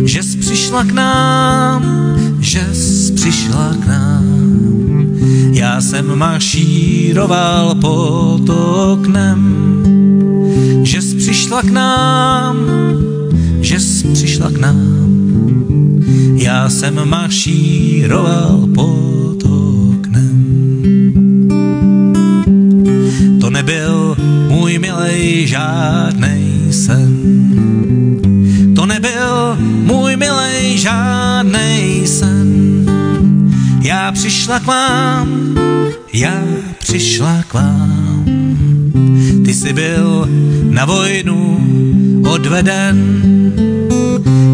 Že 0.05 0.23
jsi 0.23 0.39
přišla 0.39 0.85
k 0.85 0.93
nám, 0.93 1.83
že 2.41 2.69
jsi 2.73 3.13
přišla 3.13 3.75
k 3.83 3.87
nám. 3.87 4.25
Já 5.53 5.81
jsem 5.81 6.19
mašíroval 6.19 7.75
pod 7.75 8.49
oknem, 8.93 9.43
že 10.83 11.03
jsi 11.03 11.17
přišla 11.17 11.63
k 11.63 11.71
nám, 11.71 12.57
že 13.61 13.81
jsi 13.81 14.09
přišla 14.09 14.51
k 14.51 14.59
nám. 14.59 15.07
Já 16.37 16.69
jsem 16.69 17.09
mašíroval 17.09 18.69
pod 18.75 19.16
milej 25.17 25.47
žádnej 25.47 26.45
sen. 26.71 27.13
To 28.77 28.87
nebyl 28.87 29.57
můj 29.61 30.17
milej 30.17 30.79
žádnej 30.79 32.07
sen. 32.07 32.49
Já 33.81 34.13
přišla 34.13 34.61
k 34.61 34.67
vám, 34.67 35.29
já 36.13 36.43
přišla 36.79 37.43
k 37.49 37.55
vám. 37.55 38.25
Ty 39.45 39.55
jsi 39.55 39.73
byl 39.73 40.29
na 40.71 40.85
vojnu 40.85 41.61
odveden. 42.29 42.97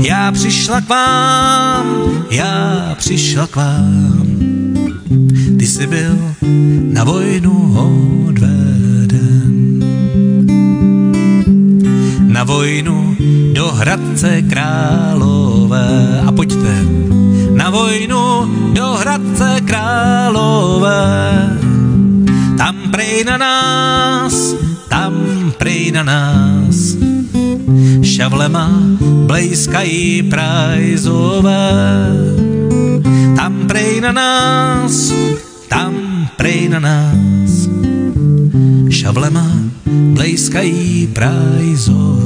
Já 0.00 0.32
přišla 0.32 0.80
k 0.80 0.88
vám, 0.88 1.86
já 2.30 2.94
přišla 2.98 3.46
k 3.46 3.56
vám. 3.56 4.26
Ty 5.58 5.66
jsi 5.66 5.86
byl 5.86 6.18
na 6.92 7.04
vojnu 7.04 7.74
odveden. 8.28 8.51
Na 12.42 12.46
vojnu 12.50 13.14
do 13.54 13.70
Hradce 13.70 14.42
Králové. 14.42 16.20
A 16.26 16.32
pojďte, 16.34 16.74
na 17.54 17.70
vojnu 17.70 18.50
do 18.74 18.86
Hradce 18.98 19.62
Králové. 19.62 21.06
Tam 22.58 22.90
prej 22.90 23.22
na 23.30 23.38
nás, 23.38 24.58
tam 24.90 25.14
prej 25.54 25.94
na 25.94 26.02
nás. 26.02 26.98
Šavlema 28.02 28.74
blejskají 29.30 30.22
prajzové. 30.26 31.70
Tam 33.38 33.70
prej 33.70 34.00
na 34.02 34.12
nás, 34.12 35.14
tam 35.70 36.26
prej 36.36 36.74
na 36.74 36.80
nás. 36.82 37.70
Šavlema 38.90 39.46
blejskají 39.86 41.06
prajzové. 41.06 42.21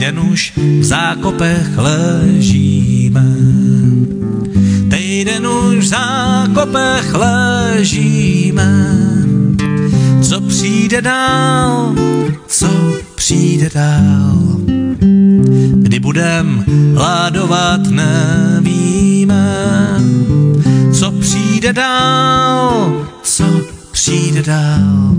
Týden 0.00 0.20
už 0.32 0.52
v 0.56 0.84
zákopech 0.84 1.76
ležíme. 1.76 3.26
Týden 4.88 5.46
už 5.46 5.76
v 5.78 5.88
zákopech 5.88 7.14
ležíme. 7.14 8.96
Co 10.22 10.40
přijde 10.40 11.02
dál, 11.02 11.94
co 12.46 12.68
přijde 13.14 13.70
dál. 13.74 14.38
Kdy 15.74 16.00
budem 16.00 16.64
hládovat, 16.94 17.80
nevíme. 17.90 19.44
Co 20.92 21.10
přijde 21.10 21.72
dál, 21.72 23.06
co 23.22 23.44
přijde 23.92 24.42
dál. 24.42 25.14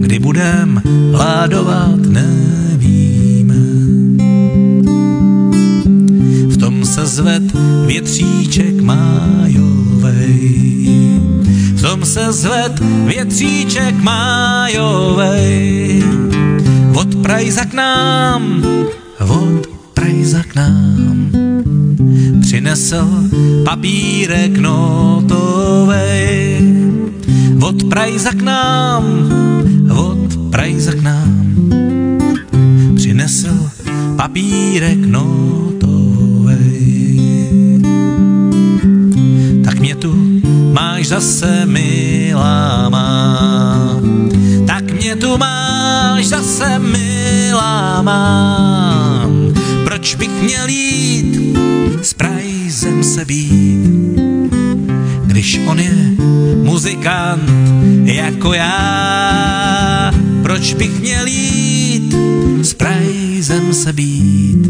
Kdy 0.00 0.18
budem 0.18 0.82
hládovat, 1.12 1.96
nevíme. 1.96 2.63
Zved 7.14 7.42
větříček 7.86 8.80
májovej. 8.80 10.48
V 11.74 11.82
tom 11.82 12.04
se 12.04 12.32
zved 12.32 12.72
větříček 13.06 13.94
májovej. 14.02 15.54
Od 16.94 17.14
Prajza 17.14 17.64
k 17.64 17.72
nám, 17.72 18.64
od 19.28 19.66
Prajza 19.94 20.42
k 20.42 20.54
nám. 20.54 21.30
Přinesl 22.40 23.08
papírek 23.64 24.58
notovej. 24.58 25.94
Od 27.62 27.84
Prajza 27.84 28.30
k 28.30 28.42
nám, 28.42 29.04
od 29.96 30.50
Prajza 30.50 30.92
k 30.92 31.02
nám. 31.02 31.54
Přinesl 32.96 33.70
papírek 34.16 34.98
notovej. 34.98 35.73
Máš 41.04 41.08
zase 41.08 41.66
milá 41.66 42.88
má. 42.88 44.00
Tak 44.66 44.92
mě 44.92 45.16
tu 45.16 45.38
máš 45.38 46.26
zase 46.26 46.78
milá 46.78 48.02
má. 48.02 49.28
Proč 49.84 50.14
bych 50.14 50.42
měl 50.42 50.68
jít 50.68 51.56
s 52.02 52.14
Prajzem 52.14 53.04
se 53.04 53.24
být, 53.24 53.84
když 55.26 55.60
on 55.66 55.78
je 55.78 55.94
muzikant 56.62 57.50
jako 58.04 58.52
já? 58.52 60.12
Proč 60.42 60.74
bych 60.74 61.00
měl 61.00 61.26
jít 61.26 62.14
s 62.62 62.74
Prajzem 62.74 63.74
se 63.74 63.92
být, 63.92 64.68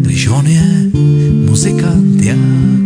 když 0.00 0.26
on 0.28 0.46
je 0.46 0.90
muzikant 1.48 2.22
jako 2.24 2.32
já? 2.38 2.81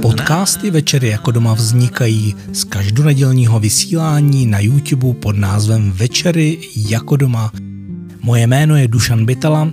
Podcasty 0.00 0.70
Večery 0.70 1.08
jako 1.08 1.30
doma 1.30 1.54
vznikají 1.54 2.34
z 2.52 2.64
každonedělního 2.64 3.60
vysílání 3.60 4.46
na 4.46 4.60
YouTube 4.60 5.14
pod 5.14 5.36
názvem 5.36 5.92
Večery 5.92 6.58
jako 6.76 7.16
doma. 7.16 7.52
Moje 8.20 8.46
jméno 8.46 8.76
je 8.76 8.88
Dušan 8.88 9.24
Bytala 9.24 9.72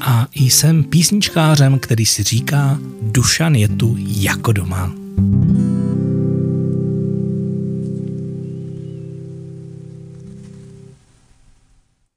a 0.00 0.26
jsem 0.34 0.84
písničkářem, 0.84 1.78
který 1.78 2.06
si 2.06 2.22
říká 2.22 2.78
Dušan 3.02 3.54
je 3.54 3.68
tu 3.68 3.96
jako 3.98 4.52
doma. 4.52 4.92